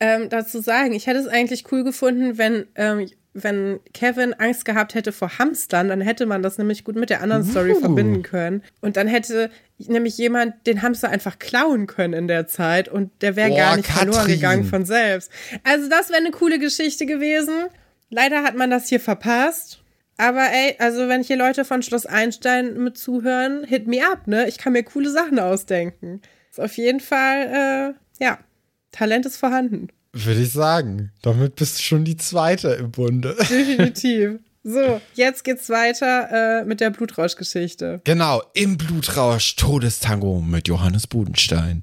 [0.00, 0.94] ähm, dazu sagen.
[0.94, 5.88] Ich hätte es eigentlich cool gefunden, wenn ähm, wenn Kevin Angst gehabt hätte vor Hamstern,
[5.88, 7.80] dann hätte man das nämlich gut mit der anderen Story uh.
[7.80, 8.62] verbinden können.
[8.80, 13.34] Und dann hätte nämlich jemand den Hamster einfach klauen können in der Zeit und der
[13.34, 14.12] wäre gar nicht Katrin.
[14.12, 15.32] verloren gegangen von selbst.
[15.64, 17.54] Also das wäre eine coole Geschichte gewesen.
[18.08, 19.80] Leider hat man das hier verpasst.
[20.16, 24.46] Aber ey, also wenn hier Leute von Schloss Einstein mit zuhören, hit me up, ne?
[24.46, 26.22] Ich kann mir coole Sachen ausdenken.
[26.50, 28.38] Ist auf jeden Fall, äh, ja,
[28.92, 29.88] Talent ist vorhanden.
[30.14, 31.12] Würde ich sagen.
[31.22, 33.36] Damit bist du schon die zweite im Bunde.
[33.40, 34.38] Definitiv.
[34.62, 38.00] So, jetzt geht's weiter äh, mit der Blutrausch-Geschichte.
[38.04, 41.82] Genau, im Blutrausch Todestango mit Johannes Budenstein.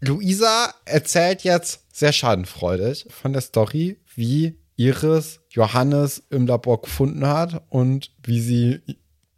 [0.00, 7.62] Luisa erzählt jetzt sehr schadenfreudig von der Story, wie Iris Johannes im Labor gefunden hat
[7.68, 8.80] und wie sie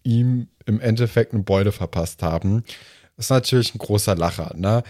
[0.04, 2.62] ihm im Endeffekt eine Beute verpasst haben.
[3.16, 4.82] Das ist natürlich ein großer Lacher, ne?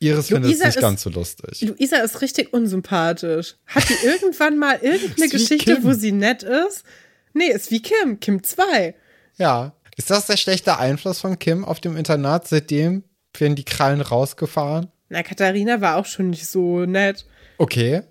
[0.00, 1.60] Iris findet es nicht ist, ganz so lustig.
[1.62, 3.56] Luisa ist richtig unsympathisch.
[3.66, 6.84] Hat die irgendwann mal irgendeine Geschichte, wo sie nett ist?
[7.32, 8.20] Nee, ist wie Kim.
[8.20, 8.94] Kim 2.
[9.38, 9.74] Ja.
[9.96, 12.48] Ist das der schlechte Einfluss von Kim auf dem Internat?
[12.48, 13.04] Seitdem
[13.38, 14.88] werden die Krallen rausgefahren?
[15.08, 17.26] Na, Katharina war auch schon nicht so nett.
[17.58, 18.02] Okay.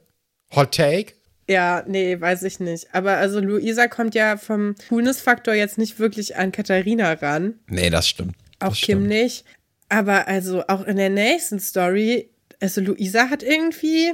[0.56, 1.14] Hot Take?
[1.50, 2.94] Ja, nee, weiß ich nicht.
[2.94, 7.56] Aber also Luisa kommt ja vom Coolness-Faktor jetzt nicht wirklich an Katharina ran.
[7.68, 8.36] Nee, das stimmt.
[8.60, 9.08] Auch das Kim stimmt.
[9.08, 9.46] nicht.
[9.90, 14.14] Aber also auch in der nächsten Story, also Luisa hat irgendwie,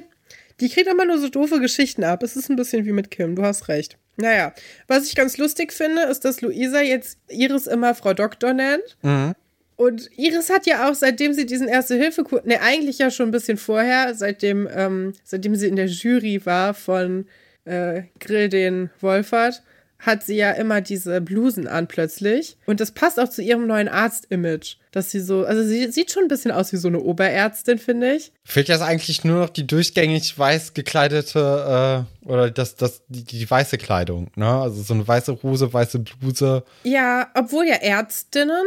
[0.60, 2.24] die kriegt immer nur so doofe Geschichten ab.
[2.24, 3.98] Es ist ein bisschen wie mit Kim, du hast recht.
[4.18, 4.54] Naja,
[4.88, 8.98] was ich ganz lustig finde, ist, dass Luisa jetzt Iris immer Frau Doktor nennt.
[9.02, 9.34] Mhm.
[9.78, 13.58] Und Iris hat ja auch, seitdem sie diesen Erste-Hilfe-Kurs, ne, eigentlich ja schon ein bisschen
[13.58, 17.28] vorher, seitdem, ähm, seitdem sie in der Jury war von
[17.64, 19.64] äh, Grill den Wolfert,
[20.00, 22.58] hat sie ja immer diese Blusen an plötzlich.
[22.66, 24.78] Und das passt auch zu ihrem neuen Arzt-Image.
[24.92, 28.16] Dass sie so, also sie sieht schon ein bisschen aus wie so eine Oberärztin, finde
[28.16, 28.32] ich.
[28.44, 33.50] Fehlt jetzt eigentlich nur noch die durchgängig weiß gekleidete äh, oder das, das, die, die
[33.50, 34.48] weiße Kleidung, ne?
[34.48, 36.64] Also so eine weiße Hose, weiße Bluse.
[36.84, 38.66] Ja, obwohl ja Ärztinnen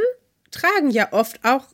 [0.53, 1.65] tragen ja oft auch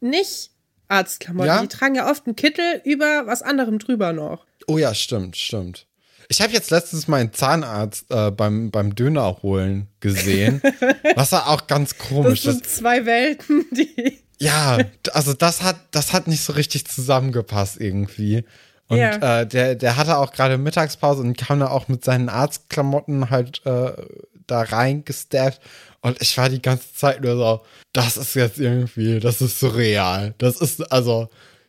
[0.00, 0.50] nicht
[0.88, 1.46] Arztklamotten.
[1.46, 1.62] Ja?
[1.62, 4.44] Die tragen ja oft einen Kittel über was anderem drüber noch.
[4.66, 5.86] Oh ja, stimmt, stimmt.
[6.28, 10.62] Ich habe jetzt letztens meinen Zahnarzt äh, beim, beim Döner holen gesehen.
[11.14, 12.42] was war auch ganz Das komisch.
[12.42, 14.18] sind zwei Welten, die.
[14.40, 14.78] Ja,
[15.12, 18.42] also das hat, das hat nicht so richtig zusammengepasst irgendwie.
[18.88, 19.42] Und Ja.
[19.42, 23.64] äh, der, der hatte auch gerade Mittagspause und kam da auch mit seinen Arztklamotten halt
[23.66, 23.92] äh,
[24.48, 25.60] da reingestafft.
[26.00, 27.60] Und ich war die ganze Zeit nur so,
[27.92, 30.34] das ist jetzt irgendwie, das ist surreal.
[30.38, 31.28] Das ist, also,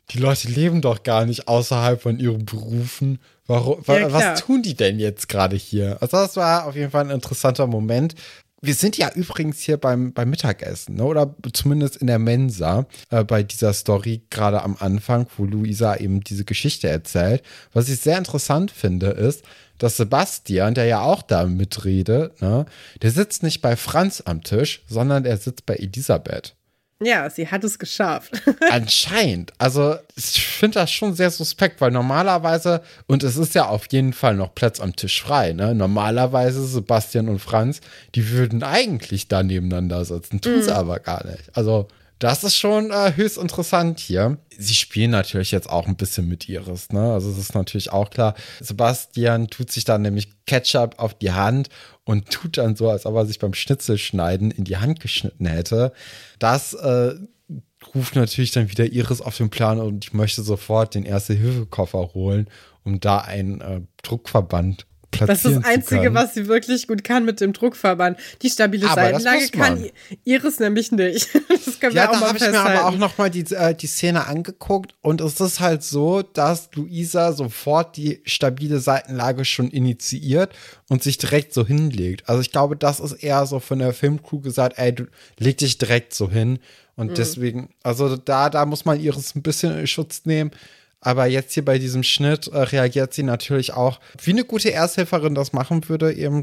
[0.10, 3.20] die Leute leben doch gar nicht außerhalb von ihren Berufen.
[3.48, 5.98] Warum, wa, Ja, was tun die denn jetzt gerade hier?
[6.02, 8.16] Also, das war auf jeden Fall ein interessanter Moment.
[8.62, 11.04] Wir sind ja übrigens hier beim, beim Mittagessen, ne?
[11.04, 16.22] oder zumindest in der Mensa äh, bei dieser Story gerade am Anfang, wo Luisa eben
[16.22, 17.44] diese Geschichte erzählt.
[17.74, 19.44] Was ich sehr interessant finde, ist,
[19.80, 22.66] dass Sebastian, der ja auch da mitredet, ne,
[23.02, 26.56] der sitzt nicht bei Franz am Tisch, sondern er sitzt bei Elisabeth.
[27.04, 28.32] Ja, sie hat es geschafft.
[28.72, 29.52] Anscheinend.
[29.58, 34.14] Also, ich finde das schon sehr suspekt, weil normalerweise, und es ist ja auf jeden
[34.14, 35.76] Fall noch Platz am Tisch frei, ne?
[35.76, 37.82] Normalerweise Sebastian und Franz,
[38.16, 41.56] die würden eigentlich da nebeneinander sitzen, tun sie aber gar nicht.
[41.56, 41.88] Also,
[42.24, 44.38] das ist schon äh, höchst interessant hier.
[44.58, 47.12] Sie spielen natürlich jetzt auch ein bisschen mit Iris, ne?
[47.12, 48.36] Also, es ist natürlich auch klar.
[48.62, 51.68] Sebastian tut sich dann nämlich Ketchup auf die Hand
[52.06, 55.92] und tut dann so, als ob er sich beim Schnitzelschneiden in die Hand geschnitten hätte.
[56.40, 57.14] Das äh,
[57.94, 62.48] ruft natürlich dann wieder Iris auf den Plan und ich möchte sofort den Erste-Hilfe-Koffer holen,
[62.86, 64.86] um da einen äh, Druckverband
[65.20, 68.18] Das ist das Einzige, was sie wirklich gut kann mit dem Druckverband.
[68.42, 69.90] Die stabile Aber Seitenlage kann
[70.24, 71.30] Iris nämlich nicht.
[71.66, 73.74] Das können Ja, wir auch da habe ich mir aber auch noch mal die, äh,
[73.74, 79.70] die Szene angeguckt und es ist halt so, dass Luisa sofort die stabile Seitenlage schon
[79.70, 80.52] initiiert
[80.90, 82.28] und sich direkt so hinlegt.
[82.28, 85.06] Also ich glaube, das ist eher so von der Filmcrew gesagt, ey, du
[85.40, 86.60] leg dich direkt so hin
[86.96, 87.14] und Mhm.
[87.16, 90.52] deswegen, also da, da muss man ihres ein bisschen in Schutz nehmen.
[91.06, 95.36] Aber jetzt hier bei diesem Schnitt äh, reagiert sie natürlich auch, wie eine gute Ersthelferin
[95.36, 96.42] das machen würde, eben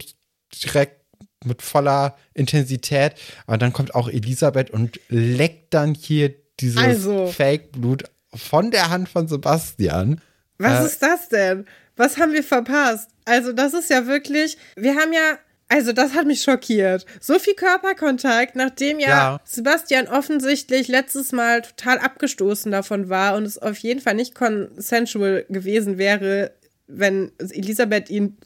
[0.62, 1.01] direkt
[1.44, 3.14] mit voller Intensität.
[3.46, 7.27] Aber dann kommt auch Elisabeth und leckt dann hier dieses Also.
[7.29, 10.20] Fake-Blut von der Hand von Sebastian.
[10.59, 11.64] Was Äh, ist das denn?
[11.96, 13.09] Was haben wir verpasst?
[13.25, 15.38] Also, das ist ja wirklich, wir haben ja,
[15.70, 17.06] also das hat mich schockiert.
[17.20, 19.40] So viel Körperkontakt, nachdem ja, Ja.
[19.44, 25.46] Sebastian offensichtlich letztes Mal total abgestoßen davon war und es auf jeden Fall nicht consensual
[25.48, 26.52] gewesen wäre,
[26.87, 28.37] wenn Elisabeth ihn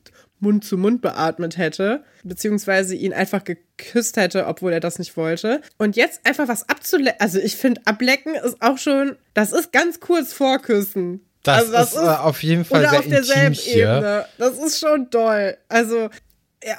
[0.41, 5.63] Mund zu Mund beatmet hätte, beziehungsweise ihn einfach geküsst hätte, obwohl er das nicht wollte.
[5.79, 10.01] Und jetzt einfach was abzulecken, also ich finde, ablecken ist auch schon, das ist ganz
[10.01, 11.25] kurz vor Küssen.
[11.45, 13.57] Das, Also ist, äh, auf jeden Fall oder sehr auf derselben.
[13.67, 14.27] Ebene.
[14.39, 15.57] Das ist schon doll.
[15.69, 16.11] Also,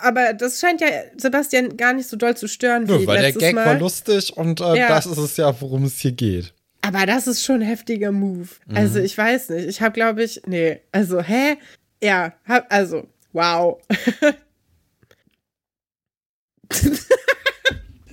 [0.02, 3.32] aber das scheint ja Sebastian gar nicht so doll zu stören Nö, wie weil der
[3.34, 3.66] Gag Mal.
[3.66, 4.88] war lustig und äh, Ja.
[4.90, 6.54] das ist es ja, worum es hier geht.
[6.82, 8.48] Aber das ist schon ein heftiger Move.
[8.68, 8.78] Mhm.
[8.78, 9.68] Also, ich weiß nicht.
[9.68, 10.82] Ich habe, glaube ich, nee.
[10.92, 11.58] Also, hä?
[12.04, 13.80] Ja, hab, also, wow.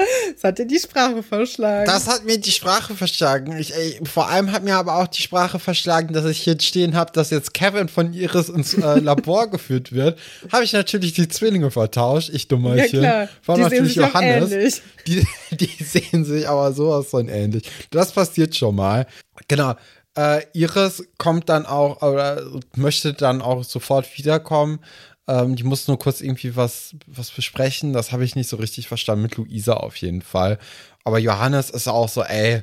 [0.34, 1.86] Das hat dir die Sprache verschlagen.
[1.86, 3.56] Das hat mir die Sprache verschlagen.
[3.58, 6.94] Ich, ey, vor allem hat mir aber auch die Sprache verschlagen, dass ich jetzt stehen
[6.96, 10.18] habe, dass jetzt Kevin von Iris ins äh, Labor geführt wird.
[10.50, 12.30] Habe ich natürlich die Zwillinge vertauscht.
[12.32, 13.02] Ich dummerchen.
[13.02, 13.28] Ja, klar.
[13.46, 14.52] War Die sehen natürlich sich auch Johannes.
[14.52, 14.82] ähnlich.
[15.06, 17.64] Die, die sehen sich aber sowas von ähnlich.
[17.90, 19.06] Das passiert schon mal.
[19.48, 19.74] Genau.
[20.16, 22.42] Äh, Iris kommt dann auch oder
[22.76, 24.80] möchte dann auch sofort wiederkommen.
[25.28, 27.92] Ähm, die muss nur kurz irgendwie was, was besprechen.
[27.92, 29.22] Das habe ich nicht so richtig verstanden.
[29.22, 30.58] Mit Luisa auf jeden Fall.
[31.04, 32.62] Aber Johannes ist auch so, ey,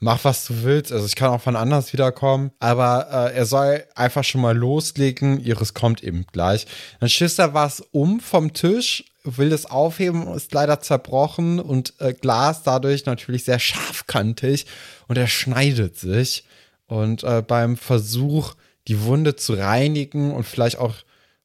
[0.00, 0.92] mach was du willst.
[0.92, 2.50] Also ich kann auch von anders wiederkommen.
[2.58, 5.38] Aber äh, er soll einfach schon mal loslegen.
[5.40, 6.66] Iris kommt eben gleich.
[6.98, 12.14] Dann stößt er was um vom Tisch, will es aufheben, ist leider zerbrochen und äh,
[12.14, 14.66] Glas dadurch natürlich sehr scharfkantig
[15.06, 16.44] und er schneidet sich.
[16.86, 18.54] Und äh, beim Versuch,
[18.88, 20.94] die Wunde zu reinigen und vielleicht auch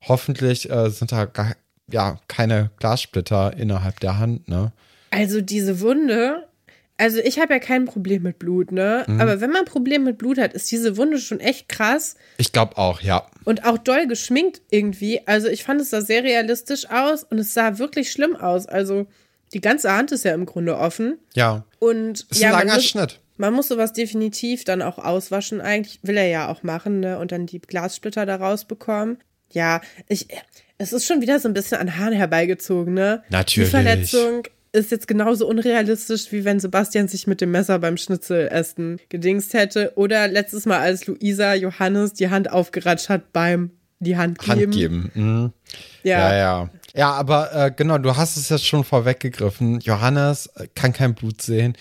[0.08, 1.56] hoffentlich äh, sind da gar,
[1.92, 4.72] ja keine Glassplitter innerhalb der Hand, ne?
[5.12, 6.48] Also diese Wunde,
[6.98, 9.04] also ich habe ja kein Problem mit Blut, ne?
[9.08, 9.22] Mhm.
[9.22, 12.52] Aber wenn man ein Problem mit Blut hat, ist diese Wunde schon echt krass Ich
[12.52, 13.26] glaube auch, ja.
[13.44, 15.22] und auch doll geschminkt irgendwie.
[15.28, 18.66] Also ich fand es sah sehr realistisch aus und es sah wirklich schlimm aus.
[18.66, 19.08] Also
[19.54, 21.64] die ganze Hand ist ja im Grunde offen Ja.
[21.80, 23.20] und Ist ja, ein langer muss, Schnitt.
[23.38, 25.62] man muss sowas definitiv dann auch auswaschen.
[25.62, 27.20] Eigentlich will er ja auch machen, ne?
[27.20, 29.18] Und dann die Glassplitter da rausbekommen.
[29.56, 30.28] Ja, ich,
[30.78, 33.24] es ist schon wieder so ein bisschen an Haaren herbeigezogen, ne?
[33.30, 33.70] Natürlich.
[33.70, 39.00] Die Verletzung ist jetzt genauso unrealistisch, wie wenn Sebastian sich mit dem Messer beim Schnitzelessen
[39.08, 39.94] gedingst hätte.
[39.96, 44.52] Oder letztes Mal, als Luisa Johannes die Hand aufgeratscht hat beim die Hand geben.
[44.52, 45.12] Hand geben.
[45.14, 45.54] Mhm.
[46.04, 46.20] Ja.
[46.20, 46.70] Ja, ja.
[46.94, 49.80] Ja, aber äh, genau, du hast es jetzt schon vorweggegriffen.
[49.82, 51.78] Johannes äh, kann kein Blut sehen.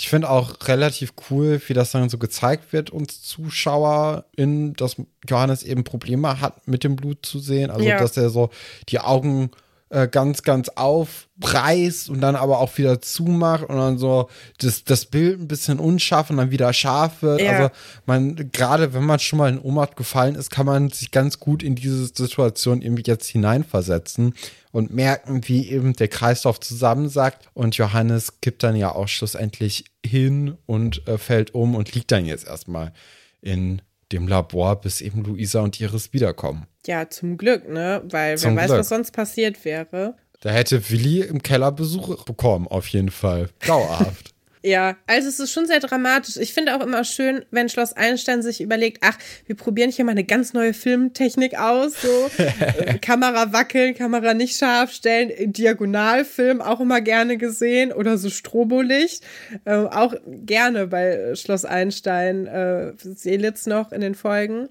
[0.00, 4.94] Ich finde auch relativ cool, wie das dann so gezeigt wird, uns ZuschauerInnen, dass
[5.28, 7.70] Johannes eben Probleme hat, mit dem Blut zu sehen.
[7.72, 7.98] Also, Ja.
[7.98, 8.50] dass er so
[8.90, 9.50] die Augen
[9.90, 15.06] äh, ganz, ganz aufreißt und dann aber auch wieder zumacht und dann so das, das
[15.06, 17.40] Bild ein bisschen unscharf und dann wieder scharf wird.
[17.40, 17.52] Ja.
[17.52, 17.70] Also,
[18.06, 21.62] man, gerade wenn man schon mal in Ohnmacht gefallen ist, kann man sich ganz gut
[21.62, 24.34] in diese Situation irgendwie jetzt hineinversetzen
[24.72, 27.48] und merken, wie eben der Kreislauf zusammensackt.
[27.54, 32.26] Und Johannes kippt dann ja auch schlussendlich hin und äh, fällt um und liegt dann
[32.26, 32.92] jetzt erstmal
[33.40, 33.80] in
[34.12, 36.66] dem Labor, bis eben Luisa und Iris wiederkommen.
[36.86, 38.02] Ja, zum Glück, ne?
[38.04, 38.80] Weil Zum wer weiß, Glück.
[38.80, 40.16] was sonst passiert wäre.
[40.40, 43.50] Da hätte Willi im Keller Besuch bekommen, auf jeden Fall.
[43.66, 44.34] Dauerhaft.
[44.62, 46.36] Ja, also es ist schon sehr dramatisch.
[46.36, 49.16] Ich finde auch immer schön, wenn Schloss Einstein sich überlegt, ach,
[49.46, 52.30] wir probieren hier mal eine ganz neue Filmtechnik aus, so
[53.00, 59.22] Kamera wackeln, Kamera nicht scharf stellen, Diagonalfilm auch immer gerne gesehen oder so Strobolicht,
[59.64, 64.68] äh, auch gerne bei Schloss Einstein, äh, Seelitz noch in den Folgen,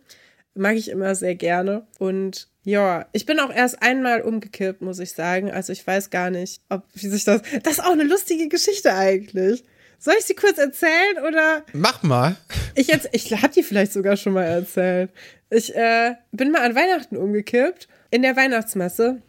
[0.54, 5.14] mag ich immer sehr gerne und ja, ich bin auch erst einmal umgekippt, muss ich
[5.14, 5.50] sagen.
[5.50, 7.42] Also ich weiß gar nicht, ob wie sich das.
[7.64, 9.64] Das ist auch eine lustige Geschichte eigentlich.
[10.00, 12.36] Soll ich sie kurz erzählen oder Mach mal.
[12.76, 15.10] ich jetzt, ich habe die vielleicht sogar schon mal erzählt.
[15.50, 19.22] Ich äh, bin mal an Weihnachten umgekippt in der Weihnachtsmesse.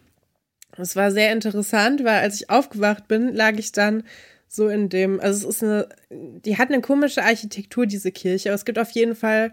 [0.77, 4.03] Es war sehr interessant, weil als ich aufgewacht bin, lag ich dann
[4.47, 8.55] so in dem, also es ist eine, die hat eine komische Architektur, diese Kirche, aber
[8.55, 9.51] es gibt auf jeden Fall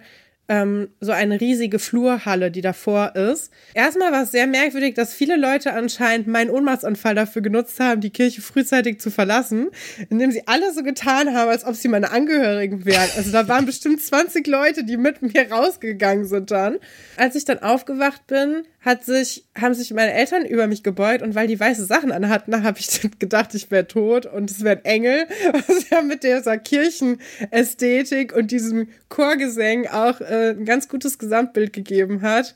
[0.49, 3.51] ähm, so eine riesige Flurhalle, die davor ist.
[3.75, 8.11] Erstmal war es sehr merkwürdig, dass viele Leute anscheinend meinen Ohnmachtsanfall dafür genutzt haben, die
[8.11, 9.69] Kirche frühzeitig zu verlassen,
[10.09, 13.09] indem sie alle so getan haben, als ob sie meine Angehörigen wären.
[13.17, 16.79] Also da waren bestimmt 20 Leute, die mit mir rausgegangen sind dann.
[17.17, 21.35] Als ich dann aufgewacht bin, hat sich, haben sich meine Eltern über mich gebeugt und
[21.35, 24.77] weil die weiße Sachen anhatten, habe ich dann gedacht, ich wäre tot und es wäre
[24.77, 25.27] ein Engel,
[25.67, 32.23] was ja mit dieser Kirchenästhetik und diesem Chorgesang auch äh, ein ganz gutes Gesamtbild gegeben
[32.23, 32.55] hat.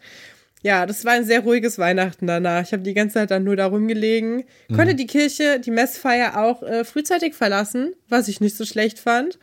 [0.62, 2.62] Ja, das war ein sehr ruhiges Weihnachten danach.
[2.62, 4.44] Ich habe die ganze Zeit dann nur da rumgelegen.
[4.74, 9.38] Konnte die Kirche, die Messfeier auch äh, frühzeitig verlassen, was ich nicht so schlecht fand.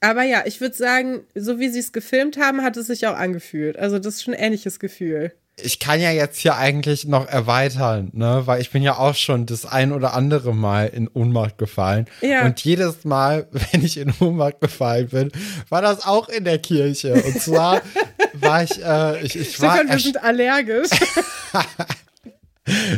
[0.00, 3.16] Aber ja, ich würde sagen, so wie sie es gefilmt haben, hat es sich auch
[3.16, 3.78] angefühlt.
[3.78, 5.32] Also das ist schon ein ähnliches Gefühl.
[5.62, 8.42] Ich kann ja jetzt hier eigentlich noch erweitern, ne?
[8.46, 12.06] Weil ich bin ja auch schon das ein oder andere Mal in Ohnmacht gefallen.
[12.22, 12.44] Ja.
[12.44, 15.32] Und jedes Mal, wenn ich in Ohnmacht gefallen bin,
[15.68, 17.14] war das auch in der Kirche.
[17.14, 17.82] Und zwar
[18.34, 20.90] war ich, äh, ich, ich war Stefan, wir sind allergisch.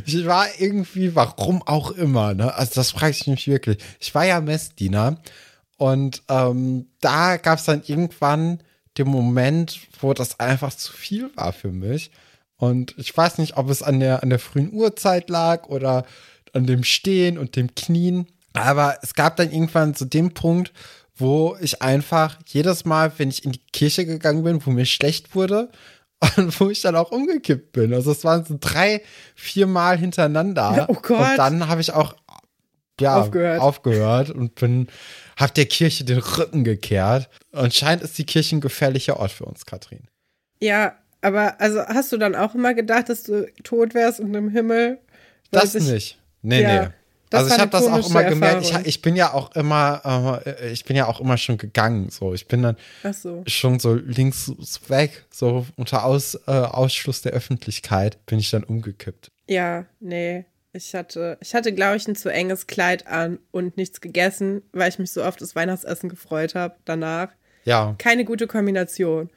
[0.05, 2.55] Ich war irgendwie, warum auch immer, ne?
[2.55, 3.79] Also das frage ich mich wirklich.
[3.99, 5.19] Ich war ja Messdiener
[5.77, 8.61] und ähm, da gab es dann irgendwann
[8.97, 12.11] den Moment, wo das einfach zu viel war für mich.
[12.57, 16.05] Und ich weiß nicht, ob es an der, an der frühen Uhrzeit lag oder
[16.53, 18.27] an dem Stehen und dem Knien.
[18.55, 20.73] Aber es gab dann irgendwann so den Punkt,
[21.15, 25.35] wo ich einfach jedes Mal, wenn ich in die Kirche gegangen bin, wo mir schlecht
[25.35, 25.71] wurde,
[26.37, 27.93] und wo ich dann auch umgekippt bin.
[27.93, 29.03] Also es waren so drei,
[29.35, 30.87] vier Mal hintereinander.
[30.89, 31.31] Oh Gott.
[31.31, 32.15] Und dann habe ich auch
[33.01, 33.61] ja, aufgehört.
[33.61, 34.89] aufgehört und bin,
[35.37, 37.29] hab der Kirche den Rücken gekehrt.
[37.53, 40.09] Und scheint ist die Kirche ein gefährlicher Ort für uns, Katrin.
[40.61, 40.97] Ja,
[41.27, 44.99] aber also hast du dann auch immer gedacht, dass du tot wärst und im Himmel?
[45.51, 46.19] Das sich- nicht.
[46.43, 46.89] Nee, Ja, nee.
[47.33, 48.63] also ich habe das auch immer gemerkt.
[48.63, 52.09] Ich, ich bin ja auch immer, äh, ich bin ja auch immer schon gegangen.
[52.11, 52.77] So, ich bin dann
[53.13, 53.43] so.
[53.47, 54.53] schon so links
[54.89, 59.31] weg, so unter Aus, äh, Ausschluss der Öffentlichkeit bin ich dann umgekippt.
[59.49, 60.45] Ja, nee.
[60.73, 64.91] Ich hatte, ich hatte, glaube ich, ein zu enges Kleid an und nichts gegessen, weil
[64.91, 67.31] ich mich so auf das Weihnachtsessen gefreut habe danach.
[67.65, 69.31] Ja, Keine gute Kombination.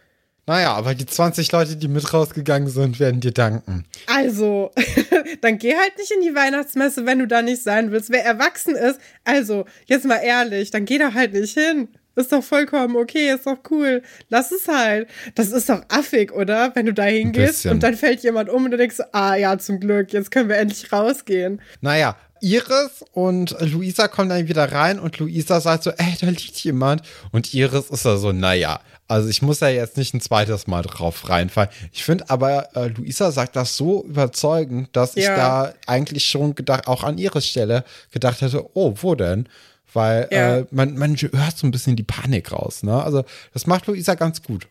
[0.50, 3.86] Naja, aber die 20 Leute, die mit rausgegangen sind, werden dir danken.
[4.08, 4.72] Also,
[5.42, 8.10] dann geh halt nicht in die Weihnachtsmesse, wenn du da nicht sein willst.
[8.10, 11.88] Wer erwachsen ist, also, jetzt mal ehrlich, dann geh da halt nicht hin.
[12.16, 14.02] Ist doch vollkommen okay, ist doch cool.
[14.30, 15.08] Lass es halt.
[15.36, 16.72] Das ist doch affig, oder?
[16.74, 19.80] Wenn du da hingehst und dann fällt jemand um und du denkst, ah ja, zum
[19.80, 21.62] Glück, jetzt können wir endlich rausgehen.
[21.82, 26.58] Naja, Iris und Luisa kommen dann wieder rein und Luisa sagt so, ey, da liegt
[26.64, 27.04] jemand.
[27.32, 28.80] Und Iris ist da so, naja,
[29.10, 31.70] also ich muss ja jetzt nicht ein zweites Mal drauf reinfallen.
[31.92, 35.36] Ich finde aber, äh, Luisa sagt das so überzeugend, dass ich Ja.
[35.36, 39.50] da eigentlich schon gedacht, auch an Iris Stelle gedacht hätte, oh, wo denn?
[39.94, 40.58] Weil Ja.
[40.60, 43.04] äh, man, man hört so ein bisschen die Panik raus, ne?
[43.04, 44.68] Also das macht Luisa ganz gut.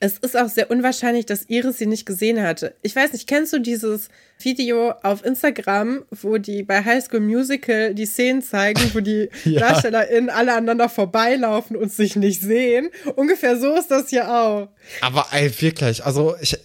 [0.00, 2.74] Es ist auch sehr unwahrscheinlich, dass Iris sie nicht gesehen hatte.
[2.82, 4.08] Ich weiß nicht, kennst du dieses
[4.38, 9.60] Video auf Instagram, wo die bei High School Musical die Szenen zeigen, wo die Ja.
[9.60, 12.90] DarstellerInnen alle aneinander vorbeilaufen und sich nicht sehen?
[13.16, 14.68] Ungefähr so ist das hier auch.
[15.00, 16.58] Aber ey, wirklich, also ich,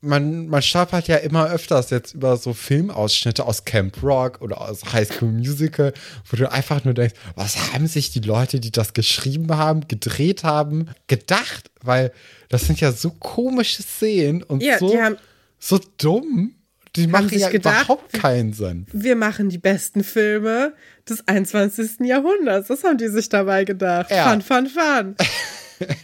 [0.00, 4.92] man, man stolpert ja immer öfters jetzt über so Filmausschnitte aus Camp Rock oder aus
[4.92, 5.92] High School Musical,
[6.30, 10.44] wo du einfach nur denkst, was haben sich die Leute, die das geschrieben haben, gedreht
[10.44, 11.70] haben, gedacht?
[11.82, 12.12] Weil
[12.48, 14.96] das sind ja so komische Szenen und Ja, so,
[15.58, 16.54] so dumm.
[16.96, 18.86] Die machen sich ja gedacht, überhaupt keinen Sinn.
[18.92, 20.72] Wir machen die besten Filme
[21.08, 22.00] des 21.
[22.06, 22.68] Jahrhunderts.
[22.68, 24.10] Das haben die sich dabei gedacht.
[24.10, 24.30] Ja.
[24.30, 25.16] Fun, fun, fun.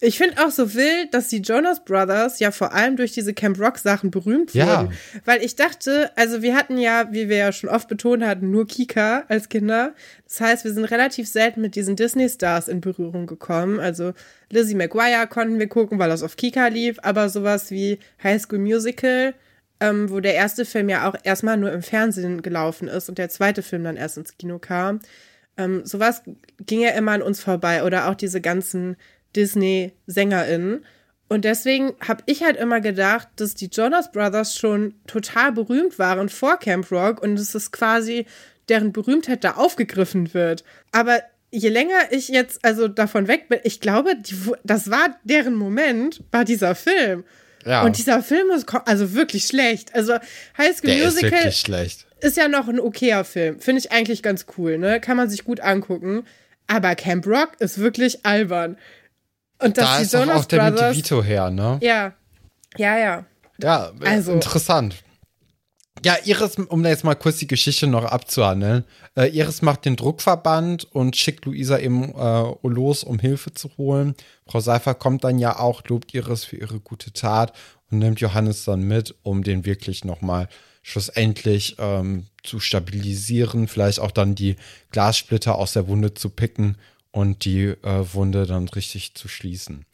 [0.00, 3.58] Ich finde auch so wild, dass die Jonas Brothers ja vor allem durch diese Camp
[3.58, 4.82] Rock Sachen berühmt Ja.
[4.82, 4.94] wurden.
[5.24, 8.66] Weil ich dachte, also wir hatten ja, wie wir ja schon oft betont hatten, nur
[8.66, 9.94] Kika als Kinder.
[10.26, 13.80] Das heißt, wir sind relativ selten mit diesen Disney-Stars in Berührung gekommen.
[13.80, 14.12] Also
[14.50, 18.58] Lizzie McGuire konnten wir gucken, weil das auf Kika lief, aber sowas wie High School
[18.58, 19.32] Musical,
[19.80, 23.28] ähm, wo der erste Film ja auch erstmal nur im Fernsehen gelaufen ist und der
[23.28, 25.00] zweite Film dann erst ins Kino kam.
[25.56, 26.22] Ähm, sowas
[26.64, 28.96] ging ja immer an uns vorbei oder auch diese ganzen
[29.36, 30.84] Disney-SängerInnen.
[31.28, 36.28] Und deswegen habe ich halt immer gedacht, dass die Jonas Brothers schon total berühmt waren
[36.28, 38.24] vor Camp Rock und dass es quasi
[38.68, 40.64] deren Berühmtheit da aufgegriffen wird.
[40.92, 41.20] Aber
[41.50, 46.22] je länger ich jetzt also davon weg bin, ich glaube, die, das war deren Moment,
[46.30, 47.24] war dieser Film.
[47.68, 47.82] Ja.
[47.82, 49.94] Und dieser Film ist also wirklich schlecht.
[49.94, 50.14] Also
[50.56, 52.06] High School Der ist Musical wirklich schlecht.
[52.20, 53.60] ist ja noch ein okayer Film.
[53.60, 55.00] Finde ich eigentlich ganz cool, ne?
[55.00, 56.24] Kann man sich gut angucken.
[56.66, 58.78] Aber Camp Rock ist wirklich albern.
[59.58, 60.96] Und dass Da die ist doch Jonas auch der Brothers.
[60.96, 61.78] Vito her, ne?
[61.82, 62.14] Ja.
[62.78, 63.24] Ja, ja.
[63.60, 64.96] Ja, also interessant.
[66.04, 68.84] Ja, Iris, um da jetzt mal kurz die Geschichte noch abzuhandeln.
[69.16, 74.14] Äh, Iris macht den Druckverband und schickt Luisa eben äh, los, um Hilfe zu holen.
[74.46, 77.52] Frau Seifer kommt dann ja auch, lobt Iris für ihre gute Tat
[77.90, 80.48] und nimmt Johannes dann mit, um den wirklich nochmal
[80.82, 84.56] schlussendlich ähm, zu stabilisieren, vielleicht auch dann die
[84.90, 86.76] Glassplitter aus der Wunde zu picken
[87.10, 89.84] und die äh, Wunde dann richtig zu schließen.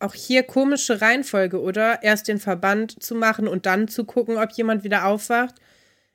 [0.00, 2.02] Auch hier komische Reihenfolge, oder?
[2.02, 5.54] Erst den Verband zu machen und dann zu gucken, ob jemand wieder aufwacht.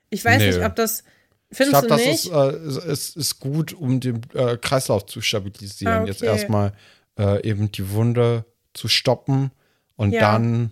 [0.10, 0.48] Ich weiß Nö.
[0.48, 1.04] nicht, ob das.
[1.50, 5.22] Ich Findest glaube, du das ist, äh, ist, ist gut, um den äh, Kreislauf zu
[5.22, 5.94] stabilisieren.
[5.94, 6.10] Ah, okay.
[6.10, 6.74] Jetzt erstmal
[7.20, 9.52] äh, eben die Wunde zu stoppen
[9.96, 10.22] und Ja.
[10.22, 10.72] dann,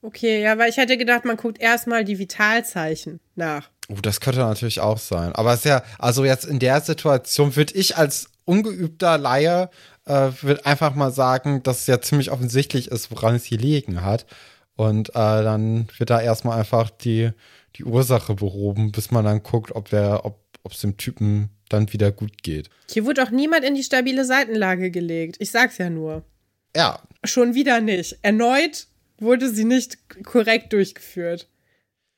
[0.00, 3.68] okay, ja, weil ich hätte gedacht, man guckt erstmal die Vitalzeichen nach.
[3.90, 5.32] oh, das könnte natürlich auch sein.
[5.32, 9.68] Aber es ist ja, also jetzt in der Situation würde ich als ungeübter Laie
[10.06, 14.02] äh, würde einfach mal sagen, dass es ja ziemlich offensichtlich ist, woran es hier liegen
[14.02, 14.26] hat.
[14.74, 17.30] Und äh, dann wird da erstmal einfach die,
[17.76, 20.38] die Ursache behoben, bis man dann guckt, ob der, ob
[20.70, 22.70] es dem Typen dann wieder gut geht.
[22.90, 25.36] Hier wurde auch niemand in die stabile Seitenlage gelegt.
[25.40, 26.24] Ich sag's ja nur.
[26.74, 28.18] Ja, Schon wieder nicht.
[28.22, 28.88] Erneut
[29.18, 31.48] wurde sie nicht korrekt durchgeführt.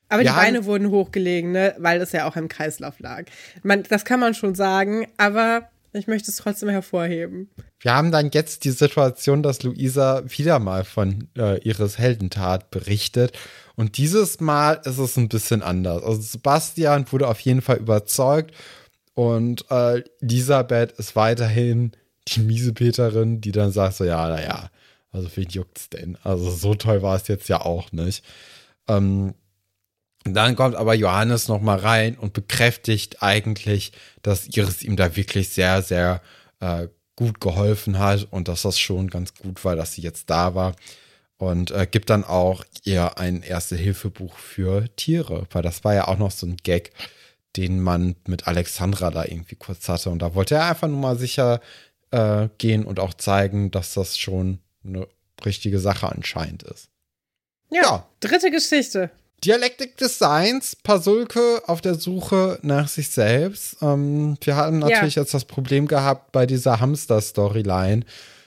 [0.09, 1.75] Aber Wir die Beine wurden hochgelegen, ne?
[1.77, 3.25] weil es ja auch im Kreislauf lag.
[3.63, 7.49] Man, das kann man schon sagen, aber ich möchte es trotzdem hervorheben.
[7.79, 13.37] Wir haben dann jetzt die Situation, dass Luisa wieder mal von äh, ihres Heldentat berichtet.
[13.75, 16.03] Und dieses Mal ist es ein bisschen anders.
[16.03, 18.53] Also Sebastian wurde auf jeden Fall überzeugt
[19.13, 21.91] und äh, Elisabeth ist weiterhin
[22.27, 24.69] die Miesepeterin, die dann sagt so, ja, naja,
[25.11, 26.17] also wen juckt's denn?
[26.23, 28.23] Also so toll war es jetzt ja auch nicht.
[28.87, 29.33] Ähm,
[30.25, 33.91] Dann kommt aber Johannes noch mal rein und bekräftigt eigentlich,
[34.23, 36.21] dass Iris ihm da wirklich sehr, sehr
[36.59, 40.55] äh, gut geholfen hat und dass das schon ganz gut war, dass sie jetzt da
[40.55, 40.75] war.
[41.37, 46.17] Und äh, gibt dann auch ihr ein Erste-Hilfe-Buch für Tiere, weil das war ja auch
[46.17, 46.91] noch so ein Gag,
[47.55, 50.09] den man mit Alexandra da irgendwie kurz hatte.
[50.09, 51.61] Und da wollte er einfach nur mal sicher
[52.11, 55.07] äh, gehen und auch zeigen, dass das schon eine
[55.45, 56.89] richtige Sache anscheinend ist.
[57.69, 58.09] Ja, Ja.
[58.21, 59.11] dritte Geschichte.
[59.43, 63.77] Dialektik des Seins, Pasulke auf der Suche nach sich selbst.
[63.81, 68.03] Ähm, wir hatten natürlich jetzt das Problem gehabt bei dieser Hamster-Storyline,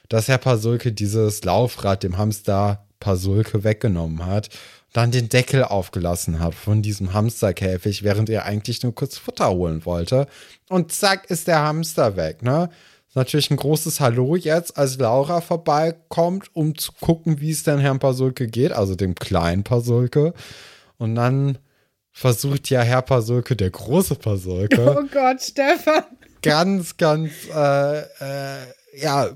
[0.09, 4.49] dass Herr Pasulke dieses Laufrad dem Hamster Pasulke weggenommen hat,
[4.93, 9.84] dann den Deckel aufgelassen hat von diesem Hamsterkäfig, während er eigentlich nur kurz Futter holen
[9.84, 10.26] wollte.
[10.68, 12.70] Und zack, ist der Hamster weg, ne?
[13.09, 17.78] Ist natürlich ein großes Hallo jetzt, als Laura vorbeikommt, um zu gucken, wie es denn
[17.78, 20.34] Herrn Pasulke geht, also dem kleinen Pasulke.
[20.99, 21.59] Und dann
[22.12, 26.05] versucht ja Herr Pasulke, der große Pasulke, Oh Gott, Stefan.
[26.42, 28.66] ganz, ganz, äh, äh,
[29.01, 29.30] ja,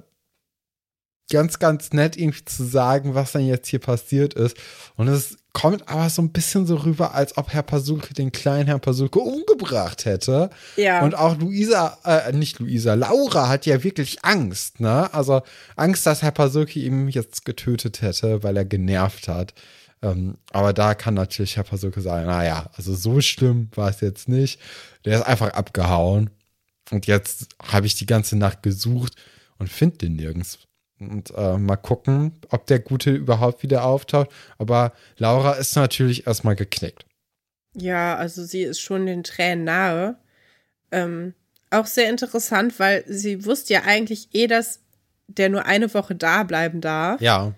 [1.30, 4.56] ganz, ganz nett irgendwie zu sagen, was denn jetzt hier passiert ist.
[4.96, 8.66] Und es kommt aber so ein bisschen so rüber, als ob Herr Pasulke den kleinen
[8.66, 10.50] Herrn Pasulke umgebracht hätte.
[10.76, 11.02] Ja.
[11.02, 15.12] Und auch Luisa, äh, nicht Luisa, Laura hat ja wirklich Angst, ne?
[15.14, 15.42] Also
[15.76, 19.54] Angst, dass Herr Pasulke ihm jetzt getötet hätte, weil er genervt hat.
[20.02, 24.28] Ähm, aber da kann natürlich Herr Pasulke sagen, naja, also so schlimm war es jetzt
[24.28, 24.60] nicht.
[25.04, 26.30] Der ist einfach abgehauen.
[26.90, 29.14] Und jetzt habe ich die ganze Nacht gesucht
[29.58, 30.58] und finde den nirgends.
[30.98, 34.30] Und äh, mal gucken, ob der Gute überhaupt wieder auftaucht.
[34.58, 37.04] Aber Laura ist natürlich erstmal geknickt.
[37.74, 40.16] Ja, also sie ist schon den Tränen nahe.
[40.90, 41.34] Ähm,
[41.70, 44.80] auch sehr interessant, weil sie wusste ja eigentlich eh, dass
[45.26, 47.20] der nur eine Woche da bleiben darf.
[47.20, 47.54] Ja.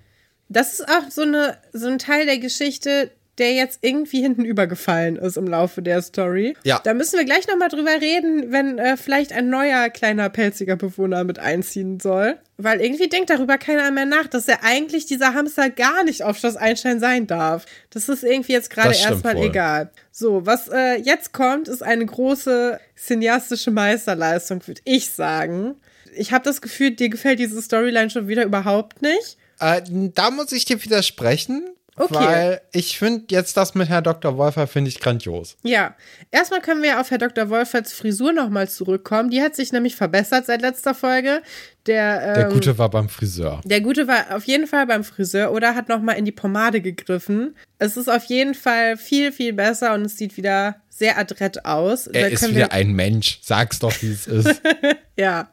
[0.48, 5.16] Das ist auch so, eine, so ein Teil der Geschichte, der jetzt irgendwie hinten übergefallen
[5.16, 6.56] ist im Laufe der Story.
[6.62, 6.80] Ja.
[6.82, 11.24] Da müssen wir gleich nochmal drüber reden, wenn äh, vielleicht ein neuer kleiner pelziger Bewohner
[11.24, 12.36] mit einziehen soll.
[12.56, 16.38] Weil irgendwie denkt darüber keiner mehr nach, dass er eigentlich dieser Hamster gar nicht auf
[16.38, 17.66] Schloss Einstein sein darf.
[17.90, 19.46] Das ist irgendwie jetzt gerade erstmal wohl.
[19.46, 19.90] egal.
[20.12, 25.74] So, was äh, jetzt kommt, ist eine große cineastische Meisterleistung, würde ich sagen.
[26.16, 29.36] Ich habe das Gefühl, dir gefällt diese Storyline schon wieder überhaupt nicht.
[29.64, 29.82] Äh,
[30.14, 31.64] da muss ich dir widersprechen,
[31.96, 32.14] Okay.
[32.14, 34.36] weil ich finde jetzt das mit Herr Dr.
[34.36, 35.56] Wolfer finde ich grandios.
[35.62, 35.94] Ja,
[36.32, 37.50] erstmal können wir auf Herr Dr.
[37.50, 39.30] Wolferts Frisur nochmal zurückkommen.
[39.30, 41.40] Die hat sich nämlich verbessert seit letzter Folge.
[41.86, 43.60] Der, ähm, Der Gute war beim Friseur.
[43.64, 47.54] Der Gute war auf jeden Fall beim Friseur oder hat nochmal in die Pomade gegriffen.
[47.78, 52.08] Es ist auf jeden Fall viel, viel besser und es sieht wieder sehr adrett aus.
[52.08, 53.38] Er Da ist wieder ein Mensch.
[53.42, 54.60] Sag's doch, wie es ist.
[55.16, 55.48] Ja,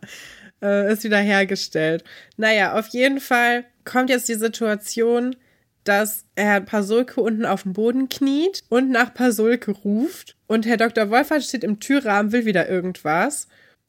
[0.64, 2.04] äh, ist wieder hergestellt.
[2.36, 5.36] Naja, auf jeden Fall kommt jetzt die Situation,
[5.84, 10.36] dass Herr Pasulke unten auf dem Boden kniet und nach Pasulke ruft.
[10.48, 11.10] Und Herr Dr.
[11.10, 13.48] Wolfert steht im Türrahmen, will wieder irgendwas.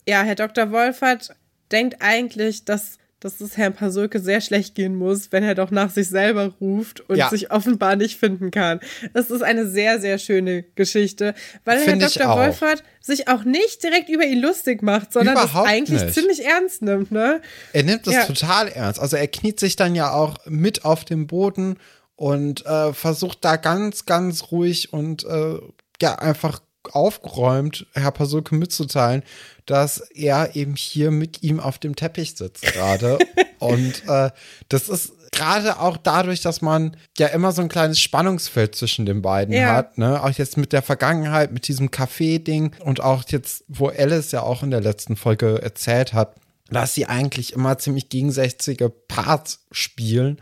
[0.08, 0.70] Ja, Herr Dr.
[0.72, 1.34] Wolfert
[1.70, 5.90] denkt eigentlich, dass, dass es Herrn Pasulke sehr schlecht gehen muss, wenn er doch nach
[5.90, 7.28] sich selber ruft und Ja.
[7.30, 8.80] sich offenbar nicht finden kann.
[9.14, 12.36] Das ist eine sehr, sehr schöne Geschichte, weil Herr Finde ich Dr.
[12.36, 16.14] Wolfert sich auch nicht direkt über ihn lustig macht, sondern das Überhaupt eigentlich nicht.
[16.14, 17.40] ziemlich ernst nimmt, ne?
[17.72, 18.24] Er nimmt das Ja.
[18.26, 19.00] total ernst.
[19.00, 21.78] Also er kniet sich dann ja auch mit auf dem Boden
[22.16, 25.58] und äh, versucht da ganz, ganz ruhig und äh,
[26.00, 26.60] ja einfach
[26.92, 29.22] aufgeräumt Herr Pasulke mitzuteilen,
[29.66, 33.18] dass er eben hier mit ihm auf dem Teppich sitzt gerade.
[33.58, 34.30] und äh,
[34.68, 39.22] das ist gerade auch dadurch, dass man ja immer so ein kleines Spannungsfeld zwischen den
[39.22, 39.74] beiden Ja.
[39.74, 40.22] hat, ne?
[40.22, 44.62] Auch jetzt mit der Vergangenheit, mit diesem Café-Ding und auch jetzt, wo Alice ja auch
[44.62, 46.36] in der letzten Folge erzählt hat,
[46.70, 50.40] dass sie eigentlich immer ziemlich gegensätzliche Parts spielen,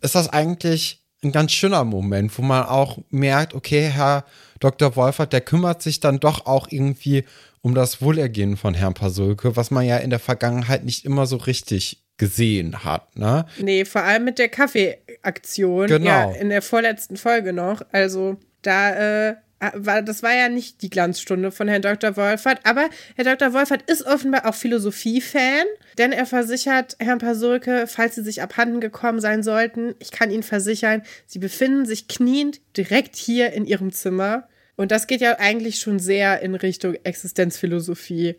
[0.00, 4.24] ist das eigentlich ein ganz schöner Moment, wo man auch merkt, okay, Herr
[4.60, 4.96] Dr.
[4.96, 7.24] Wolfert, der kümmert sich dann doch auch irgendwie
[7.60, 11.36] um das Wohlergehen von Herrn Pasulke, was man ja in der Vergangenheit nicht immer so
[11.36, 13.46] richtig gesehen hat, ne?
[13.58, 15.88] Nee, vor allem mit der Kaffeeaktion.
[15.88, 16.06] Genau.
[16.06, 17.82] Ja, in der vorletzten Folge noch.
[17.90, 19.34] Also da äh,
[19.70, 22.16] das war ja nicht die Glanzstunde von Herrn Dr.
[22.16, 23.52] Wolfert, aber Herr Dr.
[23.52, 25.64] Wolfert ist offenbar auch Philosophie-Fan,
[25.98, 30.42] denn er versichert Herrn Pasulke, falls sie sich abhanden gekommen sein sollten, ich kann Ihnen
[30.42, 34.48] versichern, sie befinden sich kniend direkt hier in Ihrem Zimmer.
[34.76, 38.36] Und das geht ja eigentlich schon sehr in Richtung Existenzphilosophie.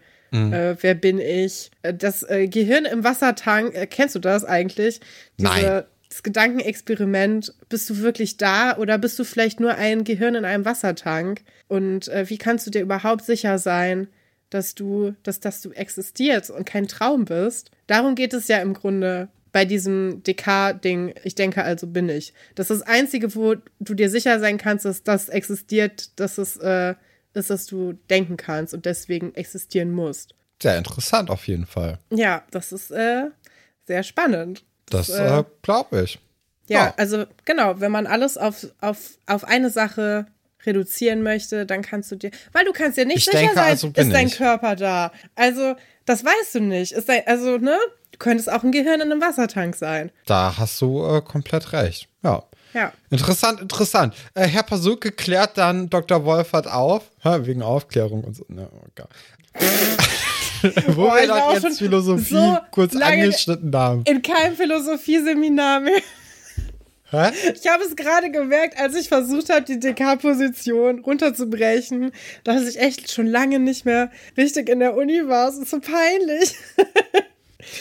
[0.54, 1.72] Äh, wer bin ich?
[1.82, 5.00] Äh, Das äh, Gehirn im Wassertank, äh, kennst du das eigentlich?
[5.38, 5.84] Nein.
[6.10, 10.66] Das Gedankenexperiment, bist du wirklich da oder bist du vielleicht nur ein Gehirn in einem
[10.66, 11.42] Wassertank?
[11.68, 14.08] Und äh, wie kannst du dir überhaupt sicher sein,
[14.50, 17.72] dass du, dass, dass du existierst und kein Traum bist?
[17.88, 22.34] Darum geht es ja im Grunde bei diesem DK-Ding, ich denke, also bin ich.
[22.56, 26.58] Das ist das Einzige, wo du dir sicher sein kannst, dass das existiert, dass es
[26.58, 26.96] äh,
[27.34, 30.36] ist, dass du denken kannst und deswegen existieren musst.
[30.62, 32.00] Sehr interessant auf jeden Fall.
[32.10, 33.26] Ja, das ist äh,
[33.86, 34.66] sehr spannend.
[34.90, 36.20] Das, das äh, glaube ich.
[36.68, 40.26] Ja, ja, also genau, wenn man alles auf, auf, auf eine Sache
[40.66, 43.66] reduzieren möchte, dann kannst du dir, weil du kannst dir nicht ich sicher denke, sein,
[43.66, 44.38] also ist dein ich.
[44.38, 45.12] Körper da.
[45.36, 45.76] Also,
[46.06, 46.92] das weißt du nicht.
[46.94, 47.78] Ist dein, also, ne?
[48.12, 50.12] Du könntest auch ein Gehirn in einem Wassertank sein.
[50.26, 52.08] Da hast du äh, komplett recht.
[52.24, 52.44] Ja.
[52.74, 52.92] Ja.
[53.10, 54.14] Interessant, interessant.
[54.34, 56.26] Äh, Herr Pasuke klärt dann Dr.
[56.26, 58.46] Wolfert auf, ha, wegen Aufklärung und so.
[58.50, 59.08] Ne, okay.
[60.88, 64.04] Wo Boah, wir dann jetzt Philosophie so kurz angeschnitten haben.
[64.06, 66.02] In keinem Philosophieseminar mehr.
[67.12, 67.32] Hä?
[67.54, 72.12] Ich habe es gerade gemerkt, als ich versucht habe, die DK-Position runterzubrechen,
[72.44, 75.50] dass ich echt schon lange nicht mehr richtig in der Uni war.
[75.50, 76.56] Es ist so peinlich.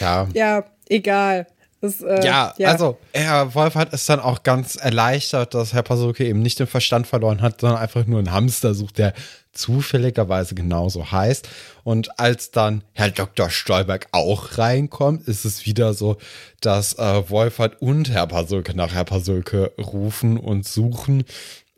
[0.01, 0.27] Ja.
[0.33, 1.47] Ja, egal.
[1.83, 6.25] Das, äh, ja, ja, also Herr Wolfert ist dann auch ganz erleichtert, dass Herr Pasuke
[6.25, 9.13] eben nicht den Verstand verloren hat, sondern einfach nur einen Hamster sucht, der
[9.55, 11.49] zufälligerweise genauso heißt.
[11.83, 13.51] Und als dann Herr Dr.
[13.51, 16.17] Stolberg auch reinkommt, ist es wieder so,
[16.61, 21.25] dass äh, Wolfert und Herr Pasuke nach Herr Pasuke rufen und suchen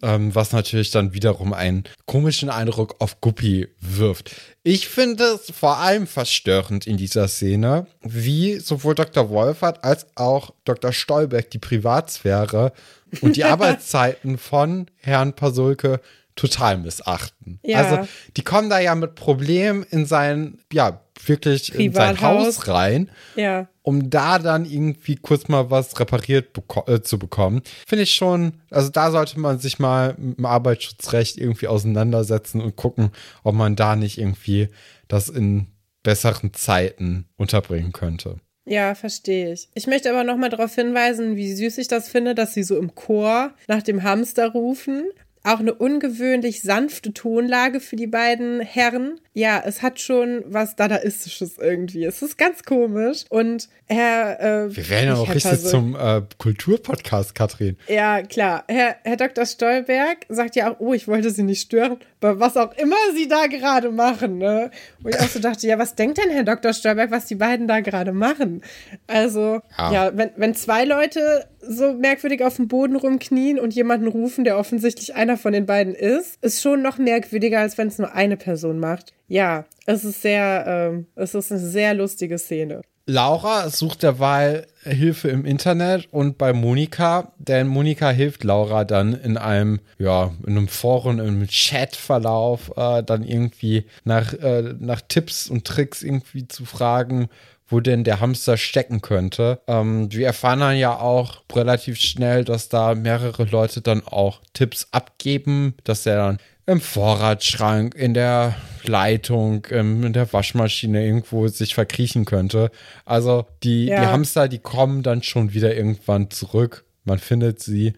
[0.03, 4.35] ähm, was natürlich dann wiederum einen komischen Eindruck auf Guppi wirft.
[4.63, 9.31] Ich finde es vor allem verstörend in dieser Szene, wie sowohl Dr.
[9.31, 10.93] Wolfert als auch Dr.
[10.93, 12.73] Stolberg die Privatsphäre
[13.21, 16.01] und die Arbeitszeiten von Herrn Pasulke
[16.37, 17.59] total missachten.
[17.63, 17.79] Ja.
[17.79, 23.11] Also die kommen da ja mit Problemen in sein, ja, wirklich in sein Haus rein.
[23.35, 27.63] Ja um da dann irgendwie kurz mal was repariert beko äh, zu bekommen.
[27.87, 32.75] Finde ich schon, also da sollte man sich mal mit dem Arbeitsschutzrecht irgendwie auseinandersetzen und
[32.75, 33.13] gucken,
[33.45, 34.71] ob man da nicht irgendwie
[35.07, 35.69] das in
[36.03, 38.41] besseren Zeiten unterbringen könnte.
[38.65, 39.69] Ja, verstehe ich.
[39.75, 42.77] Ich möchte aber noch mal darauf hinweisen, wie süß ich das finde, dass sie so
[42.77, 45.05] im Chor nach dem Hamster rufen
[45.47, 49.21] auch eine ungewöhnlich sanfte Tonlage für die beiden Herren.
[49.33, 52.05] Ja, es hat schon was Dadaistisches irgendwie.
[52.05, 53.25] Es ist ganz komisch.
[53.29, 54.41] Und Herr.
[54.41, 57.77] Äh, Wir werden ja auch richtig so, zum äh, Kulturpodcast, Katrin.
[57.87, 58.65] Ja, klar.
[58.67, 59.47] Herr, Herr Dr.
[59.47, 63.29] Stolberg sagt ja auch, oh, ich wollte Sie nicht stören, bei was auch immer Sie
[63.29, 64.39] da gerade machen.
[64.39, 64.71] Ne?
[65.03, 66.73] Und ich auch so dachte, ja, was denkt denn Herr Dr.
[66.73, 68.63] Stolberg, was die beiden da gerade machen?
[69.07, 74.09] Also, ja, ja wenn, wenn zwei Leute so merkwürdig auf dem Boden rumknien und jemanden
[74.09, 77.99] rufen, der offensichtlich einer von den beiden ist, ist schon noch merkwürdiger, als wenn es
[77.99, 79.13] nur eine Person macht.
[79.29, 82.83] Ja, es ist sehr, ähm, es ist eine sehr lustige Szene.
[83.09, 89.37] Laura sucht derweil Hilfe im Internet und bei Monika, denn Monika hilft Laura dann in
[89.37, 95.65] einem, ja, in einem Forum, in Chatverlauf, äh, dann irgendwie nach, äh, nach Tipps und
[95.65, 97.29] Tricks irgendwie zu fragen,
[97.69, 99.61] wo denn der Hamster stecken könnte.
[99.67, 104.89] Ähm, wir erfahren dann ja auch relativ schnell, dass da mehrere Leute dann auch Tipps
[104.93, 112.25] abgeben, dass er dann im Vorratsschrank, in der Leitung, in der Waschmaschine irgendwo sich verkriechen
[112.25, 112.71] könnte.
[113.05, 114.01] Also die, ja.
[114.01, 116.85] die Hamster, die kommen dann schon wieder irgendwann zurück.
[117.05, 117.93] Man findet sie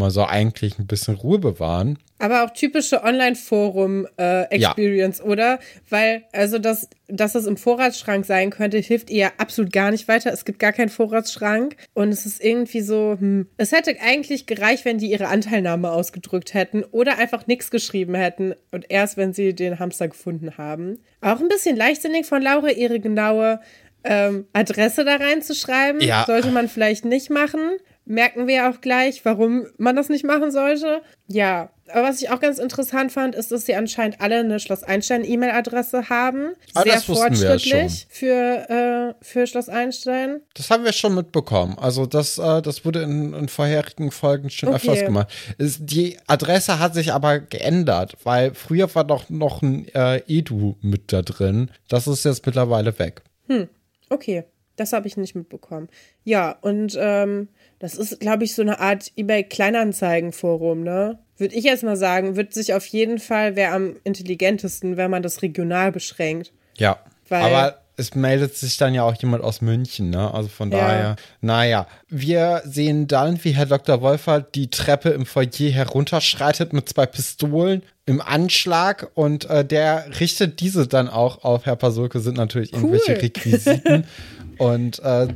[0.00, 1.98] man soll eigentlich ein bisschen Ruhe bewahren.
[2.18, 5.28] Aber auch typische Online-Forum-Experience, äh, ja.
[5.28, 5.60] oder?
[5.88, 10.32] Weil, also, dass, dass es im Vorratsschrank sein könnte, hilft ihr absolut gar nicht weiter.
[10.32, 11.76] Es gibt gar keinen Vorratsschrank.
[11.94, 16.52] Und es ist irgendwie so, hm, es hätte eigentlich gereicht, wenn die ihre Anteilnahme ausgedrückt
[16.52, 18.54] hätten oder einfach nichts geschrieben hätten.
[18.70, 20.98] Und erst, wenn sie den Hamster gefunden haben.
[21.20, 23.60] Auch ein bisschen leichtsinnig von Laura, ihre genaue
[24.04, 26.00] ähm, Adresse da reinzuschreiben.
[26.00, 26.24] Ja.
[26.26, 27.60] Sollte man vielleicht nicht machen
[28.04, 31.02] merken wir auch gleich, warum man das nicht machen sollte.
[31.26, 34.82] Ja, aber was ich auch ganz interessant fand, ist, dass sie anscheinend alle eine Schloss
[34.82, 36.54] Einstein E-Mail-Adresse haben.
[36.74, 40.40] Ah, Sehr fortschrittlich für, äh, für Schloss Einstein.
[40.54, 41.78] Das haben wir schon mitbekommen.
[41.78, 44.76] Also das, äh, das wurde in, in vorherigen Folgen schon okay.
[44.76, 45.28] öfters gemacht.
[45.58, 50.76] Es, die Adresse hat sich aber geändert, weil früher war doch noch ein äh, Edu
[50.80, 51.70] mit da drin.
[51.88, 53.22] Das ist jetzt mittlerweile weg.
[53.48, 53.68] Hm,
[54.08, 54.44] okay.
[54.76, 55.90] Das habe ich nicht mitbekommen.
[56.24, 57.48] Ja, und ähm,
[57.80, 61.18] das ist, glaube ich, so eine Art eBay-Kleinanzeigen-Forum, ne?
[61.38, 65.22] Würde ich jetzt mal sagen, wird sich auf jeden Fall, wer am intelligentesten, wenn man
[65.22, 66.52] das regional beschränkt.
[66.76, 70.32] Ja, Weil, aber es meldet sich dann ja auch jemand aus München, ne?
[70.32, 70.78] Also von ja.
[70.78, 71.86] daher, naja.
[72.08, 74.02] Wir sehen dann, wie Herr Dr.
[74.02, 80.60] Wolfer die Treppe im Foyer herunterschreitet mit zwei Pistolen im Anschlag und äh, der richtet
[80.60, 83.18] diese dann auch auf Herr Pasulke, sind natürlich irgendwelche cool.
[83.18, 84.04] Requisiten.
[84.58, 85.28] und äh,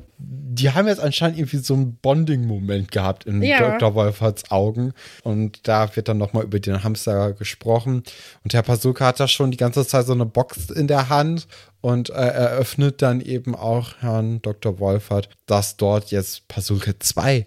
[0.55, 3.59] die haben jetzt anscheinend irgendwie so einen Bonding-Moment gehabt in Ja.
[3.78, 3.94] Dr.
[3.94, 4.92] Wolferts Augen.
[5.22, 8.02] Und da wird dann nochmal über den Hamster gesprochen.
[8.42, 11.46] Und Herr Pasulka hat da schon die ganze Zeit so eine Box in der Hand
[11.80, 14.78] und äh, eröffnet dann eben auch Herrn Dr.
[14.78, 17.46] Wolfert, dass dort jetzt Pasulke 2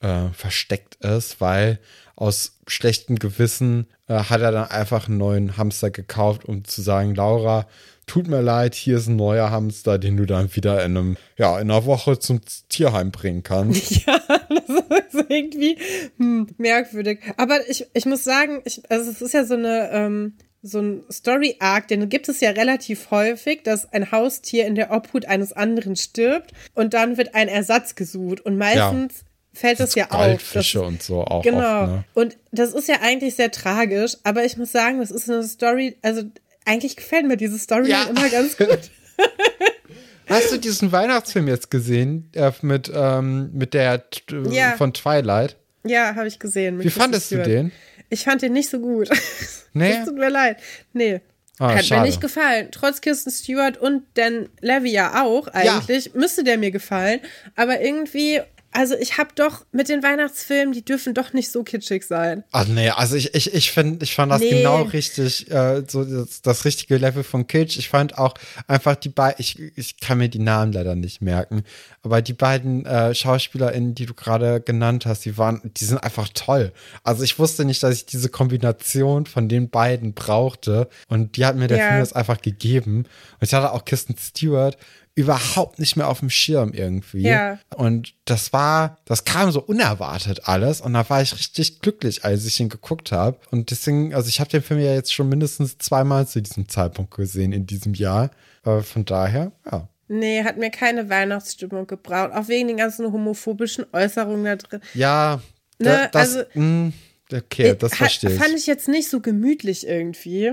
[0.00, 1.78] äh, versteckt ist, weil
[2.16, 7.14] aus schlechtem Gewissen äh, hat er dann einfach einen neuen Hamster gekauft, um zu sagen,
[7.14, 7.66] Laura,
[8.06, 11.58] tut mir leid, hier ist ein neuer Hamster, den du dann wieder in einem, ja,
[11.58, 14.06] in einer Woche zum Tierheim bringen kannst.
[14.06, 15.76] Ja, das ist irgendwie
[16.18, 17.20] hm, merkwürdig.
[17.36, 21.04] Aber ich, ich muss sagen, ich, also es ist ja so eine, ähm, so ein
[21.10, 25.96] Story-Arc, den gibt es ja relativ häufig, dass ein Haustier in der Obhut eines anderen
[25.96, 28.40] stirbt und dann wird ein Ersatz gesucht.
[28.40, 30.26] Und meistens fällt es ja auf.
[30.26, 31.82] Goldfische und so auch Genau.
[31.82, 32.04] oft, ne?
[32.14, 35.96] Und das ist ja eigentlich sehr tragisch, aber ich muss sagen, das ist eine Story,
[36.02, 36.22] also
[36.66, 38.04] eigentlich gefällt mir diese Story Ja.
[38.04, 38.68] immer ganz gut.
[40.28, 44.72] Hast du diesen Weihnachtsfilm jetzt gesehen äh, mit, ähm, mit der äh, Ja.
[44.76, 45.56] von Twilight?
[45.84, 46.82] Ja, habe ich gesehen.
[46.82, 47.70] Wie fandest du den?
[48.10, 49.08] Ich fand den nicht so gut.
[49.72, 49.92] Nee?
[49.92, 50.56] Es tut mir leid.
[50.94, 51.20] Nee.
[51.58, 52.00] Ah, Hat schade.
[52.00, 52.68] mir nicht gefallen.
[52.70, 56.14] Trotz Kirsten Stewart und Dan Levy ja auch eigentlich.
[56.14, 57.20] Müsste der mir gefallen.
[57.56, 58.40] Aber irgendwie,
[58.76, 62.44] also ich habe doch mit den Weihnachtsfilmen, die dürfen doch nicht so kitschig sein.
[62.52, 64.50] Ach nee, also ich, ich, ich, find, ich fand das Nee.
[64.50, 67.78] genau richtig, äh, so das, das richtige Level von Kitsch.
[67.78, 68.34] Ich fand auch
[68.68, 71.62] einfach die beiden, ich, ich kann mir die Namen leider nicht merken,
[72.02, 76.28] aber die beiden äh, SchauspielerInnen, die du gerade genannt hast, die waren, die sind einfach
[76.34, 76.72] toll.
[77.02, 81.56] Also ich wusste nicht, dass ich diese Kombination von den beiden brauchte und die hat
[81.56, 81.88] mir der Ja.
[81.88, 82.98] Film jetzt einfach gegeben.
[82.98, 84.76] Und ich hatte auch Kirsten Stewart
[85.16, 87.22] überhaupt nicht mehr auf dem Schirm irgendwie.
[87.22, 87.58] Ja.
[87.74, 92.44] Und das war, das kam so unerwartet alles und da war ich richtig glücklich, als
[92.46, 93.38] ich ihn geguckt habe.
[93.50, 97.14] Und deswegen, also ich habe den Film ja jetzt schon mindestens zweimal zu diesem Zeitpunkt
[97.16, 98.30] gesehen in diesem Jahr.
[98.64, 99.88] Äh, von daher, ja.
[100.08, 102.30] Nee, hat mir keine Weihnachtsstimmung gebraucht.
[102.32, 104.80] Auch wegen den ganzen homophobischen Äußerungen da drin.
[104.94, 105.40] Ja,
[105.78, 106.92] Ne, da, das, also- mh,
[107.34, 108.38] okay, das verstehe ich.
[108.38, 110.52] Fand ich jetzt nicht so gemütlich irgendwie.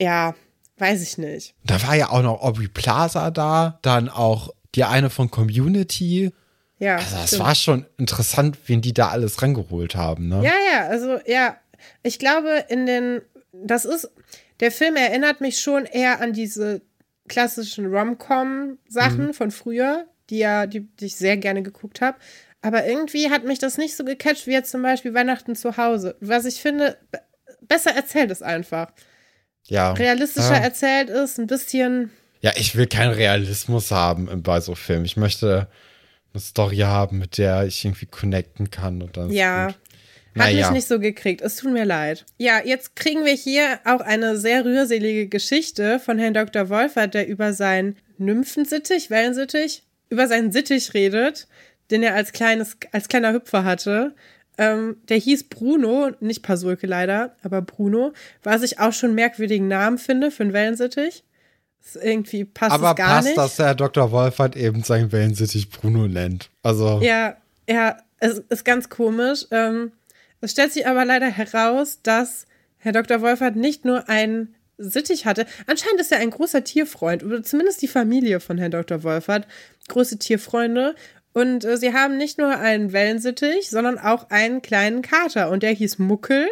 [0.00, 0.34] Ja,
[0.78, 1.54] weiß ich nicht.
[1.64, 6.30] Da war ja auch noch Aubrey Plaza da, dann auch die eine von Community.
[6.78, 6.96] Ja.
[6.96, 7.42] Also das stimmt.
[7.42, 10.42] war schon interessant, wen die da alles rangeholt haben, ne?
[10.44, 11.56] Ja, ja, also ja,
[12.02, 13.20] ich glaube, in den,
[13.52, 14.10] das ist,
[14.60, 16.82] der Film erinnert mich schon eher an diese
[17.28, 22.18] klassischen Rom-Com-Sachen von früher, die ja, die, die ich sehr gerne geguckt habe.
[22.60, 26.16] Aber irgendwie hat mich das nicht so gecatcht wie jetzt zum Beispiel Weihnachten zu Hause.
[26.20, 27.20] Was ich finde, be-
[27.62, 28.92] besser erzählt ist einfach.
[29.68, 29.92] Ja.
[29.92, 30.58] Realistischer ja.
[30.62, 32.10] erzählt ist, ein bisschen,
[32.40, 35.04] Ja, ich will keinen Realismus haben bei so Filmen.
[35.04, 35.68] Ich möchte
[36.32, 39.30] eine Story haben, mit der ich irgendwie connecten kann und dann.
[39.30, 39.68] Ja.
[39.68, 39.76] Hat
[40.34, 40.66] Naja.
[40.68, 41.40] mich nicht so gekriegt.
[41.40, 42.24] Es tut mir leid.
[42.36, 46.68] Ja, jetzt kriegen wir hier auch eine sehr rührselige Geschichte von Herrn Dr.
[46.68, 51.48] Wolfert, der über seinen Nymphensittich, Wellensittich, über seinen Sittich redet,
[51.90, 54.14] den er als kleines, als kleiner Hüpfer hatte.
[54.58, 59.68] Ähm, der hieß Bruno, nicht Pasulke leider, aber Bruno, was ich auch schon einen merkwürdigen
[59.68, 61.24] Namen finde für einen Wellensittich.
[61.80, 63.38] Das irgendwie passt Aber es gar passt, nicht.
[63.38, 64.10] dass der Dr.
[64.10, 66.50] Wolfert eben seinen Wellensittich Bruno nennt.
[66.62, 67.36] Also, Ja,
[67.68, 69.46] ja, es ist ganz komisch.
[69.52, 69.92] Ähm,
[70.40, 72.46] es stellt sich aber leider heraus, dass
[72.78, 73.22] Herr Dr.
[73.22, 75.46] Wolfert nicht nur einen Sittich hatte.
[75.66, 79.02] Anscheinend ist er ein großer Tierfreund, oder zumindest die Familie von Herrn Dr.
[79.02, 79.46] Wolfert.
[79.88, 80.94] Große Tierfreunde.
[81.38, 85.50] Und äh, sie haben nicht nur einen Wellensittich, sondern auch einen kleinen Kater.
[85.50, 86.48] Und der hieß Muckel.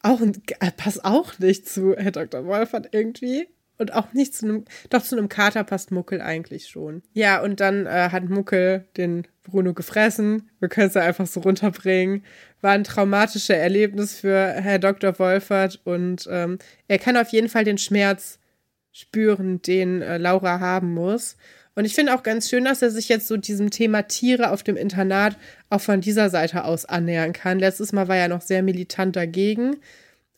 [0.00, 2.46] Auch äh, passt auch nicht zu Herr Dr.
[2.46, 3.48] Wolfert irgendwie.
[3.76, 7.02] Und auch nicht zu einem, doch zu einem Kater passt Muckel eigentlich schon.
[7.12, 10.48] Ja, und dann äh, hat Muckel den Bruno gefressen.
[10.58, 12.24] Wir können es einfach so runterbringen.
[12.62, 15.18] War ein traumatisches Erlebnis für Herr Dr.
[15.18, 16.58] Wolfert und ähm,
[16.88, 18.38] er kann auf jeden Fall den Schmerz
[18.90, 21.36] spüren, den äh, Laura haben muss.
[21.76, 24.62] Und ich finde auch ganz schön, dass er sich jetzt so diesem Thema Tiere auf
[24.62, 25.36] dem Internat
[25.68, 27.58] auch von dieser Seite aus annähern kann.
[27.58, 29.76] Letztes Mal war er noch sehr militant dagegen.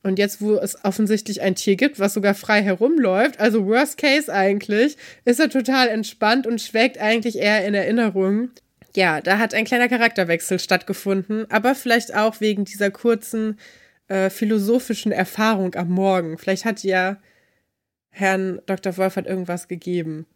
[0.03, 4.32] Und jetzt, wo es offensichtlich ein Tier gibt, was sogar frei herumläuft, also Worst Case
[4.32, 8.51] eigentlich, ist er total entspannt und schwelgt eigentlich eher in Erinnerungen.
[8.97, 13.59] Ja, da hat ein kleiner Charakterwechsel stattgefunden, aber vielleicht auch wegen dieser kurzen
[14.09, 16.36] äh, philosophischen Erfahrung am Morgen.
[16.36, 17.18] Vielleicht hat ja
[18.11, 18.97] Herrn Dr.
[18.97, 20.26] Wolfert irgendwas gegeben.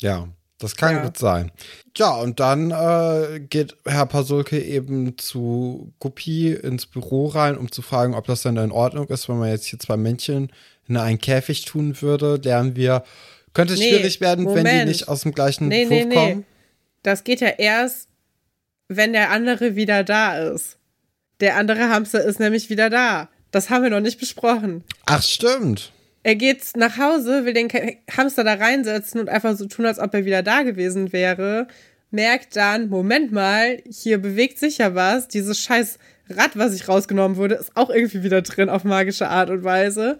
[0.00, 0.28] Ja,
[0.58, 1.02] das kann Ja.
[1.04, 1.50] gut sein.
[1.96, 7.82] Ja, und dann äh, geht Herr Pasulke eben zu Guppy ins Büro rein, um zu
[7.82, 10.50] fragen, ob das denn in Ordnung ist, wenn man jetzt hier zwei Männchen
[10.88, 12.40] in einen Käfig tun würde.
[12.42, 13.04] Lernen wir,
[13.52, 14.88] könnte es Nee, schwierig werden, wenn die Moment.
[14.88, 16.14] nicht aus dem gleichen Nee, nee, nee.
[16.14, 16.46] kommen.
[17.02, 18.08] Das geht ja erst,
[18.88, 20.78] wenn der andere wieder da ist.
[21.40, 23.28] Der andere Hamster ist nämlich wieder da.
[23.50, 24.84] Das haben wir noch nicht besprochen.
[25.06, 25.92] Ach, stimmt.
[26.24, 27.68] Er geht nach Hause, will den
[28.16, 31.68] Hamster da reinsetzen und einfach so tun, als ob er wieder da gewesen wäre.
[32.10, 35.28] Merkt dann, Moment mal, hier bewegt sich ja was.
[35.28, 35.98] Dieses scheiß
[36.30, 40.18] Rad, was ich rausgenommen wurde, ist auch irgendwie wieder drin auf magische Art und Weise.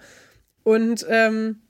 [0.63, 1.63] Und ähm,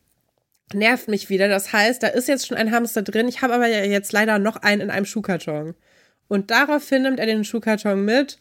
[0.73, 1.47] nervt mich wieder.
[1.47, 3.29] Das heißt, da ist jetzt schon ein Hamster drin.
[3.29, 5.75] Ich habe aber jetzt leider noch einen in einem Schuhkarton.
[6.27, 8.39] Und daraufhin nimmt er den Schuhkarton mit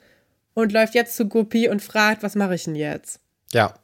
[0.56, 3.20] und läuft jetzt zu Guppi und fragt, was mache ich denn jetzt?
[3.52, 3.76] Ja.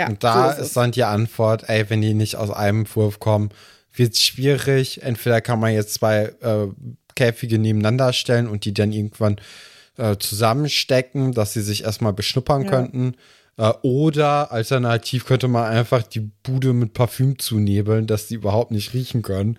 [0.00, 0.08] Ja.
[0.08, 3.20] Und da so ist, ist dann die Antwort, ey, wenn die nicht aus einem Wurf
[3.20, 3.50] kommen,
[3.92, 5.02] wird es schwierig.
[5.02, 6.68] Entweder kann man jetzt zwei äh,
[7.14, 9.36] Käfige nebeneinander stellen und die dann irgendwann
[9.98, 12.70] äh, zusammenstecken, dass sie sich erstmal beschnuppern ja.
[12.70, 13.14] könnten.
[13.58, 18.94] Äh, oder alternativ könnte man einfach die Bude mit Parfüm zunebeln, dass die überhaupt nicht
[18.94, 19.58] riechen können.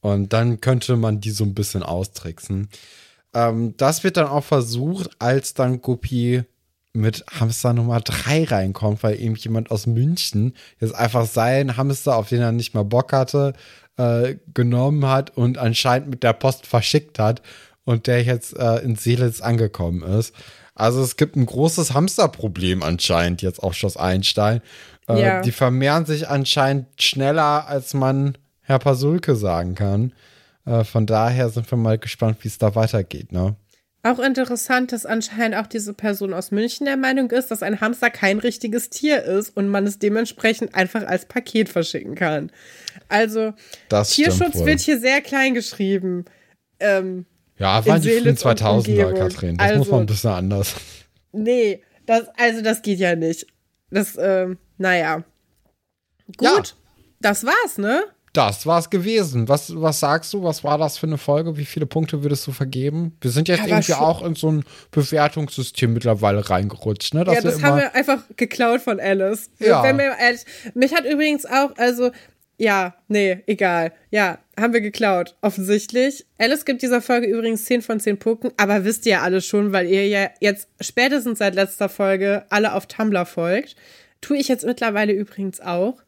[0.00, 2.70] Und dann könnte man die so ein bisschen austricksen.
[3.34, 6.44] Ähm, das wird dann auch versucht, als dann Guppy
[6.94, 12.28] mit Hamster Nummer 3 reinkommt, weil eben jemand aus München jetzt einfach seinen Hamster, auf
[12.28, 13.54] den er nicht mal Bock hatte,
[13.96, 17.42] äh, genommen hat und anscheinend mit der Post verschickt hat
[17.84, 20.34] und der jetzt äh, in Seelitz angekommen ist.
[20.74, 24.62] Also es gibt ein großes Hamsterproblem anscheinend jetzt auf Schloss Einstein.
[25.08, 25.42] Äh, ja.
[25.42, 30.12] Die vermehren sich anscheinend schneller, als man Herr Pasulke sagen kann.
[30.64, 33.32] Äh, von daher sind wir mal gespannt, wie es da weitergeht.
[33.32, 33.56] Ne?
[34.04, 38.10] Auch interessant, dass anscheinend auch diese Person aus München der Meinung ist, dass ein Hamster
[38.10, 42.50] kein richtiges Tier ist und man es dementsprechend einfach als Paket verschicken kann.
[43.08, 43.54] Also
[43.88, 46.24] das Tierschutz wird hier sehr klein geschrieben.
[46.80, 47.26] Ähm,
[47.58, 49.56] ja, waren die frühen 2000er, Katrin.
[49.56, 50.74] Das also, muss man ein bisschen anders.
[51.30, 53.46] Nee, das, also das geht ja nicht.
[53.90, 55.22] Das, ähm, naja.
[56.38, 56.62] Gut, ja.
[57.20, 58.02] das war's, ne?
[58.32, 59.48] Das war's gewesen.
[59.48, 60.42] Was, was sagst du?
[60.42, 61.58] Was war das für eine Folge?
[61.58, 63.14] Wie viele Punkte würdest du vergeben?
[63.20, 67.24] Wir sind jetzt ja, irgendwie auch in so ein Bewertungssystem mittlerweile reingerutscht, ne?
[67.26, 69.50] ja, das haben wir einfach geklaut von Alice.
[69.58, 69.82] Ja.
[69.82, 72.10] Wenn wir ehrlich, mich hat übrigens auch, also,
[72.56, 73.92] ja, nee, egal.
[74.10, 76.24] Ja, haben wir geklaut, offensichtlich.
[76.38, 79.72] Alice gibt dieser Folge übrigens 10 von 10 Punkten, aber wisst ihr ja alle schon,
[79.72, 83.76] weil ihr ja jetzt spätestens seit letzter Folge alle auf Tumblr folgt.
[84.22, 86.02] Tue ich jetzt mittlerweile übrigens auch.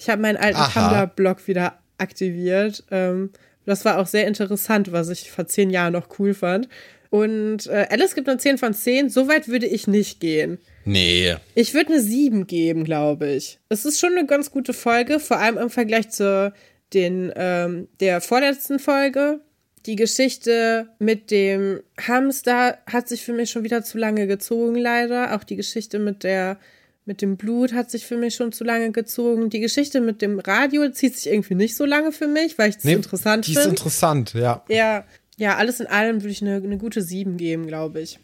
[0.00, 2.84] Ich habe meinen alten Tumblr-Blog wieder aktiviert.
[2.90, 3.30] Ähm,
[3.66, 6.68] das war auch sehr interessant, was ich vor zehn Jahren noch cool fand.
[7.10, 9.10] Und äh, Alice gibt eine 10 von 10.
[9.10, 10.58] So weit würde ich nicht gehen.
[10.86, 11.36] Nee.
[11.54, 13.58] Ich würde eine 7 geben, glaube ich.
[13.68, 16.52] Es ist schon eine ganz gute Folge, vor allem im Vergleich zu
[16.94, 19.40] den, ähm, der vorletzten Folge.
[19.84, 25.36] Die Geschichte mit dem Hamster hat sich für mich schon wieder zu lange gezogen, leider.
[25.36, 26.58] Auch die Geschichte mit der
[27.04, 29.50] mit dem Blut hat sich für mich schon zu lange gezogen.
[29.50, 32.76] Die Geschichte mit dem Radio zieht sich irgendwie nicht so lange für mich, weil ich
[32.76, 33.60] es nee, interessant finde.
[33.60, 34.64] Die ist interessant, ja.
[34.68, 35.04] Ja,
[35.36, 38.18] ja, alles in allem würde ich eine, eine gute 7 geben, glaube ich.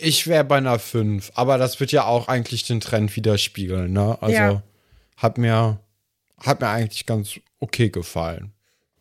[0.00, 4.16] Ich wäre bei einer 5, aber das wird ja auch eigentlich den Trend widerspiegeln, ne?
[4.22, 4.62] Also ja.
[5.16, 5.80] hat mir
[6.40, 8.52] hat mir eigentlich ganz okay gefallen.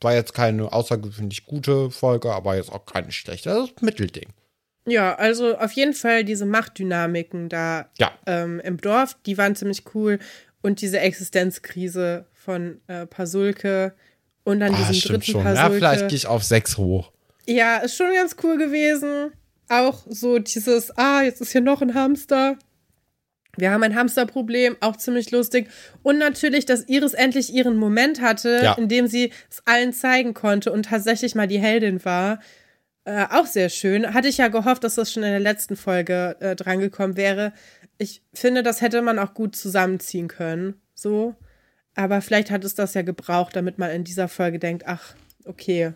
[0.02, 3.50] War jetzt keine außergewöhnlich gute Folge, aber jetzt auch keine schlechte.
[3.50, 4.30] Das ist Mittelding.
[4.90, 8.12] Ja, also auf jeden Fall diese Machtdynamiken da ja.
[8.26, 10.20] ähm, im Dorf, die waren ziemlich cool.
[10.62, 13.94] Und diese Existenzkrise von äh, Pasulke
[14.44, 15.44] und dann ah, diesen dritten schon.
[15.44, 15.62] Pasulke.
[15.62, 17.12] Ja, vielleicht gehe ich auf sechs hoch.
[17.46, 19.32] Ja, ist schon ganz cool gewesen.
[19.70, 22.58] Auch so dieses, ah, jetzt ist hier noch ein Hamster.
[23.58, 25.68] Wir haben ein Hamsterproblem, auch ziemlich lustig.
[26.04, 28.74] Und natürlich, dass Iris endlich ihren Moment hatte, ja.
[28.74, 32.40] in dem sie es allen zeigen konnte und tatsächlich mal die Heldin war.
[33.06, 34.14] Äh, auch sehr schön.
[34.14, 37.54] Hatte ich ja gehofft, dass das schon in der letzten Folge äh, drangekommen wäre.
[37.98, 40.82] Ich finde, das hätte man auch gut zusammenziehen können.
[40.94, 41.36] So.
[41.96, 45.94] Aber vielleicht hat es das ja gebraucht, damit man in dieser Folge denkt, ach, okay,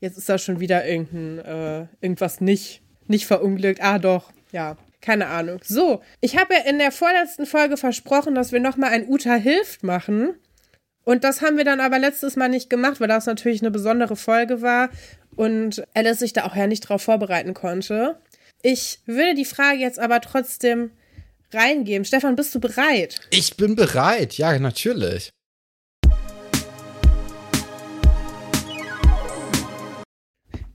[0.00, 3.82] jetzt ist da schon wieder irgendein, äh, irgendwas nicht, nicht verunglückt.
[3.82, 4.76] Ah, doch, ja.
[5.04, 5.60] Keine Ahnung.
[5.62, 9.82] So, ich habe ja in der vorletzten Folge versprochen, dass wir nochmal ein Uta hilft
[9.82, 10.34] machen.
[11.04, 14.16] Und das haben wir dann aber letztes Mal nicht gemacht, weil das natürlich eine besondere
[14.16, 14.88] Folge war
[15.36, 18.18] und Alice sich da auch ja nicht drauf vorbereiten konnte.
[18.62, 20.90] Ich würde die Frage jetzt aber trotzdem
[21.52, 22.04] reingeben.
[22.04, 23.20] Stefan, bist du bereit?
[23.30, 25.30] Ich bin bereit, ja, natürlich.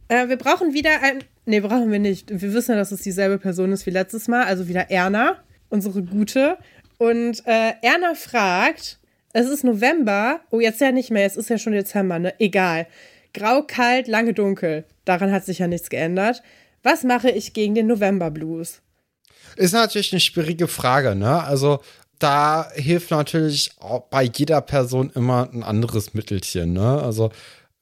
[0.09, 1.23] Äh, wir brauchen wieder ein.
[1.45, 2.29] Nee, brauchen wir nicht.
[2.29, 6.03] Wir wissen ja, dass es dieselbe Person ist wie letztes Mal, also wieder Erna, unsere
[6.03, 6.57] Gute.
[6.97, 8.99] Und äh, Erna fragt:
[9.33, 10.41] Es ist November.
[10.49, 12.33] Oh, jetzt ja nicht mehr, es ist ja schon Dezember, ne?
[12.39, 12.87] Egal.
[13.33, 14.85] Grau, kalt, lange, dunkel.
[15.05, 16.41] Daran hat sich ja nichts geändert.
[16.83, 18.81] Was mache ich gegen den November Blues?
[19.55, 21.43] Ist natürlich eine schwierige Frage, ne?
[21.43, 21.79] Also
[22.19, 23.71] da hilft natürlich
[24.09, 27.01] bei jeder Person immer ein anderes Mittelchen, ne?
[27.01, 27.31] Also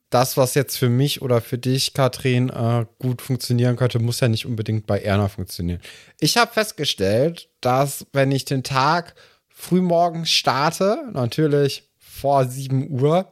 [0.09, 4.29] das, was jetzt für mich oder für dich, Katrin, äh, gut funktionieren könnte, muss ja
[4.29, 5.81] nicht unbedingt bei Erna funktionieren.
[6.19, 9.15] Ich habe festgestellt, dass wenn ich den Tag
[9.49, 11.86] frühmorgens starte, natürlich
[12.19, 13.31] vor 7 Uhr.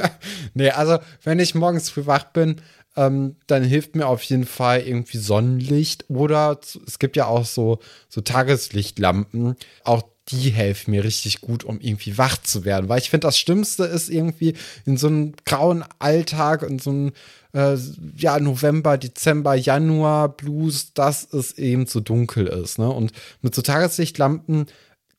[0.54, 2.56] nee, also wenn ich morgens früh wach bin,
[2.96, 7.78] ähm, dann hilft mir auf jeden Fall irgendwie Sonnenlicht oder es gibt ja auch so,
[8.08, 9.56] so Tageslichtlampen.
[9.84, 12.88] Auch die helfen mir richtig gut, um irgendwie wach zu werden.
[12.88, 14.54] Weil ich finde, das Schlimmste ist irgendwie
[14.84, 17.12] in so einem grauen Alltag und so einem
[17.54, 17.76] äh,
[18.16, 22.78] ja, November, Dezember, Januar Blues, dass es eben so dunkel ist.
[22.78, 22.88] Ne?
[22.88, 24.66] Und mit so Tageslichtlampen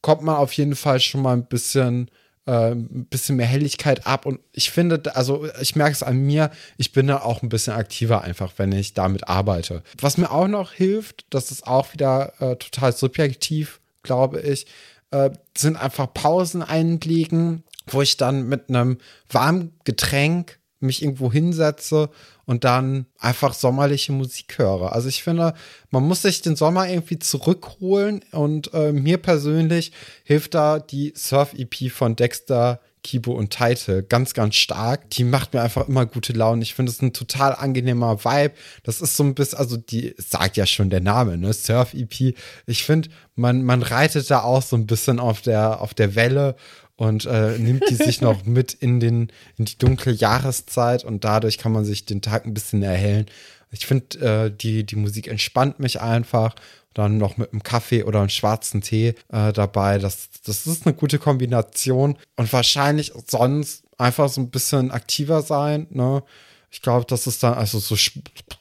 [0.02, 2.10] kommt man auf jeden Fall schon mal ein bisschen
[2.46, 4.26] äh, ein bisschen mehr Helligkeit ab.
[4.26, 7.74] Und ich finde, also ich merke es an mir, ich bin da auch ein bisschen
[7.74, 9.84] aktiver einfach, wenn ich damit arbeite.
[10.00, 14.68] Was mir auch noch hilft, das ist auch wieder äh, total subjektiv, glaube ich,
[15.12, 18.98] äh, sind einfach Pausen einlegen, wo ich dann mit einem
[19.30, 22.10] warmen Getränk mich irgendwo hinsetze
[22.46, 24.94] und dann einfach sommerliche Musik höre.
[24.94, 25.54] Also ich finde,
[25.90, 29.92] man muss sich den Sommer irgendwie zurückholen und äh, mir persönlich
[30.24, 35.10] hilft da die Surf-EP von Dexter Kibo und Title ganz, ganz stark.
[35.12, 36.64] Die macht mir einfach immer gute Laune.
[36.64, 38.54] Ich finde es ein total angenehmer Vibe.
[38.84, 41.54] Das ist so ein bisschen, also die sagt ja schon der Name, ne?
[41.54, 42.36] Surf-EP.
[42.66, 46.56] Ich finde, man, man reitet da auch so ein bisschen auf der, auf der Welle
[46.96, 51.58] und äh, nimmt die sich noch mit in, den, in die dunkle Jahreszeit und dadurch
[51.58, 53.26] kann man sich den Tag ein bisschen erhellen.
[53.72, 56.56] Ich finde, äh, die, die Musik entspannt mich einfach.
[56.94, 59.98] Dann noch mit einem Kaffee oder einem schwarzen Tee äh, dabei.
[59.98, 62.20] Das, das ist eine gute Kombination.
[62.36, 65.88] Und wahrscheinlich sonst einfach so ein bisschen aktiver sein.
[65.90, 66.22] Ne?
[66.70, 67.96] Ich glaube, das ist dann also so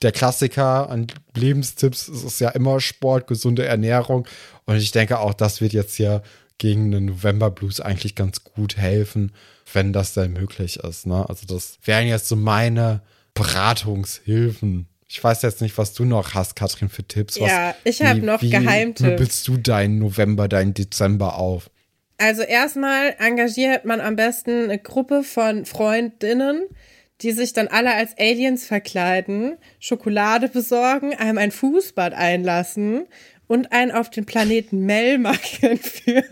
[0.01, 2.09] der Klassiker an Lebenstipps.
[2.09, 4.27] Es ist ja immer Sport, gesunde Ernährung.
[4.65, 6.23] Und ich denke auch, das wird jetzt hier
[6.59, 9.33] gegen den November Blues eigentlich ganz gut helfen,
[9.73, 11.07] wenn das denn möglich ist.
[11.07, 11.29] Ne?
[11.29, 13.03] Also das wären jetzt so meine
[13.35, 14.87] Beratungshilfen.
[15.09, 17.39] Ich weiß jetzt nicht, was du noch hast, Katrin, für Tipps.
[17.41, 19.11] Was, ja, ich habe noch wie Geheimtipps.
[19.11, 21.71] Wie willst du deinen November, deinen Dezember auf?
[22.19, 26.63] Also erstmal engagiert man am besten eine Gruppe von Freundinnen,
[27.21, 33.07] die sich dann alle als Aliens verkleiden, Schokolade besorgen, einem ein Fußbad einlassen
[33.53, 36.25] und einen auf den Planeten Melmark entführen.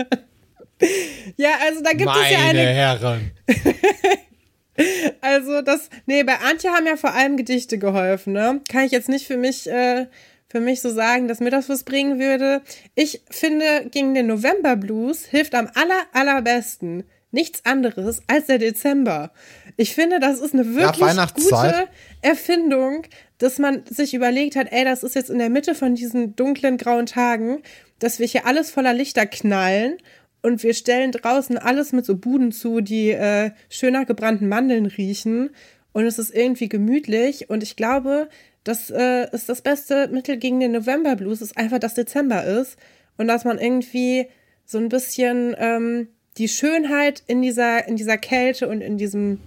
[1.36, 2.60] ja, also da gibt Meine es ja eine.
[2.60, 3.30] Herren.
[5.20, 8.62] also das, nee, bei Antje haben ja vor allem Gedichte geholfen, ne?
[8.70, 10.06] Kann ich jetzt nicht für mich, äh,
[10.48, 12.62] für mich so sagen, dass mir das was bringen würde.
[12.94, 19.30] Ich finde, gegen den November Blues hilft am aller, allerbesten nichts anderes als der Dezember.
[19.76, 21.88] Ich finde, das ist eine wirklich ja, gute
[22.22, 23.04] Erfindung,
[23.38, 26.76] dass man sich überlegt hat, ey, das ist jetzt in der Mitte von diesen dunklen
[26.76, 27.62] grauen Tagen,
[27.98, 29.96] dass wir hier alles voller Lichter knallen
[30.42, 35.50] und wir stellen draußen alles mit so Buden zu, die äh, schöner gebrannten Mandeln riechen.
[35.92, 37.50] Und es ist irgendwie gemütlich.
[37.50, 38.28] Und ich glaube,
[38.64, 42.78] das äh, ist das beste Mittel gegen den November Blues, ist einfach, dass Dezember ist.
[43.18, 44.28] Und dass man irgendwie
[44.64, 46.08] so ein bisschen ähm,
[46.38, 49.40] die Schönheit in dieser, in dieser Kälte und in diesem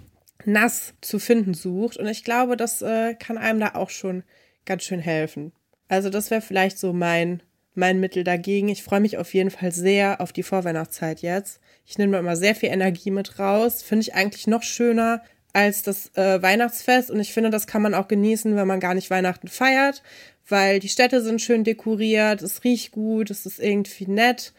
[0.46, 1.98] Nass zu finden sucht.
[1.98, 4.24] Und ich glaube, das äh, kann einem da auch schon
[4.66, 5.52] ganz schön helfen.
[5.88, 7.44] Also das wäre vielleicht so mein,
[7.76, 8.70] mein Mittel dagegen.
[8.70, 11.60] Ich freue mich auf jeden Fall sehr auf die Vorweihnachtszeit jetzt.
[11.86, 13.84] Ich nehme immer sehr viel Energie mit raus.
[13.84, 15.22] Finde ich eigentlich noch schöner
[15.54, 17.12] als das äh, Weihnachtsfest.
[17.12, 20.02] Und ich finde, das kann man auch genießen, wenn man gar nicht Weihnachten feiert,
[20.48, 24.54] weil die Städte sind schön dekoriert, es riecht gut, es ist irgendwie nett.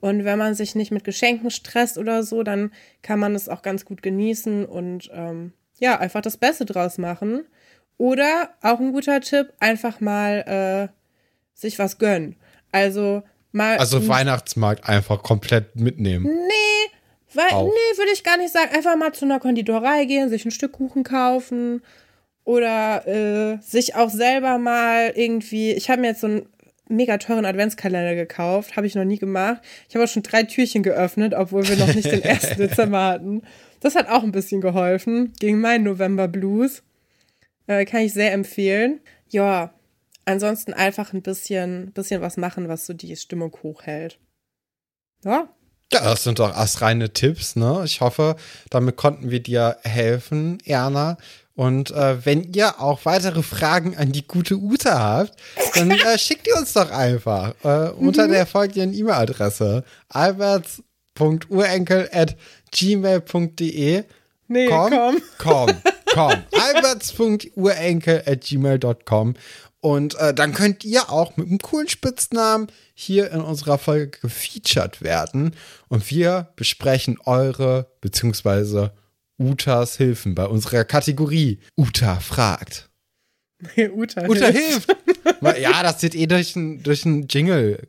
[0.00, 2.72] Und wenn man sich nicht mit Geschenken stresst oder so, dann
[3.02, 7.44] kann man es auch ganz gut genießen und ähm, ja, einfach das Beste draus machen.
[7.96, 10.94] Oder auch ein guter Tipp, einfach mal äh,
[11.54, 12.36] sich was gönnen.
[12.70, 13.76] Also mal.
[13.78, 16.24] Also Weihnachtsmarkt einfach komplett mitnehmen.
[16.24, 16.92] Nee,
[17.34, 18.74] weil, nee, würde ich gar nicht sagen.
[18.74, 21.82] Einfach mal zu einer Konditorei gehen, sich ein Stück Kuchen kaufen
[22.44, 25.72] oder äh, sich auch selber mal irgendwie.
[25.72, 26.46] Ich habe mir jetzt so ein
[26.88, 28.76] mega teuren Adventskalender gekauft.
[28.76, 29.62] Habe ich noch nie gemacht.
[29.88, 32.56] Ich habe auch schon drei Türchen geöffnet, obwohl wir noch nicht den 1.
[32.56, 33.42] Dezember hatten.
[33.80, 36.82] Das hat auch ein bisschen geholfen gegen meinen November Blues.
[37.66, 39.00] Äh, kann ich sehr empfehlen.
[39.28, 39.74] Ja,
[40.24, 44.18] ansonsten einfach ein bisschen, bisschen was machen, was so die Stimmung hochhält.
[45.24, 45.48] Ja.
[45.90, 47.80] Ja, das sind doch astreine Tipps, ne?
[47.84, 48.36] Ich hoffe,
[48.68, 51.16] damit konnten wir dir helfen, Erna.
[51.58, 55.32] Und äh, wenn ihr auch weitere Fragen an die gute Ute habt,
[55.74, 58.30] dann äh, schickt ihr uns doch einfach äh, unter mhm.
[58.30, 62.36] der folgenden E-Mail-Adresse alberts.urenkel at
[62.70, 64.04] gmail.de
[64.46, 64.90] Nee, komm.
[64.90, 65.70] Komm, komm.
[66.14, 66.34] komm.
[66.52, 69.34] alberts.urenkel at gmail.com
[69.80, 75.02] und äh, dann könnt ihr auch mit einem coolen Spitznamen hier in unserer Folge gefeatured
[75.02, 75.56] werden.
[75.88, 78.92] Und wir besprechen eure beziehungsweise
[79.38, 82.90] Utas Hilfen bei unserer Kategorie Uta fragt.
[83.76, 84.96] Uta, Uta hilft.
[85.42, 85.58] hilft.
[85.58, 87.88] ja, das wird eh durch einen durch Jingle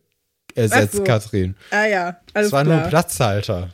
[0.55, 1.03] ersetzt, so.
[1.03, 1.55] Katrin.
[1.71, 2.75] Ah ja, alles Das war klar.
[2.75, 3.69] nur ein Platzhalter.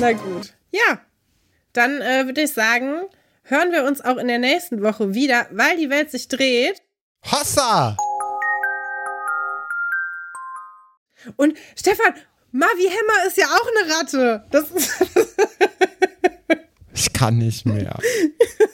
[0.00, 0.54] Na gut.
[0.72, 1.00] Ja,
[1.72, 3.02] dann äh, würde ich sagen,
[3.42, 6.82] hören wir uns auch in der nächsten Woche wieder, weil die Welt sich dreht.
[7.30, 7.96] Hossa!
[11.36, 12.14] Und Stefan,
[12.56, 14.44] Mavi Hemmer ist ja auch eine Ratte.
[14.52, 14.92] Das ist
[16.94, 17.98] Ich kann nicht mehr.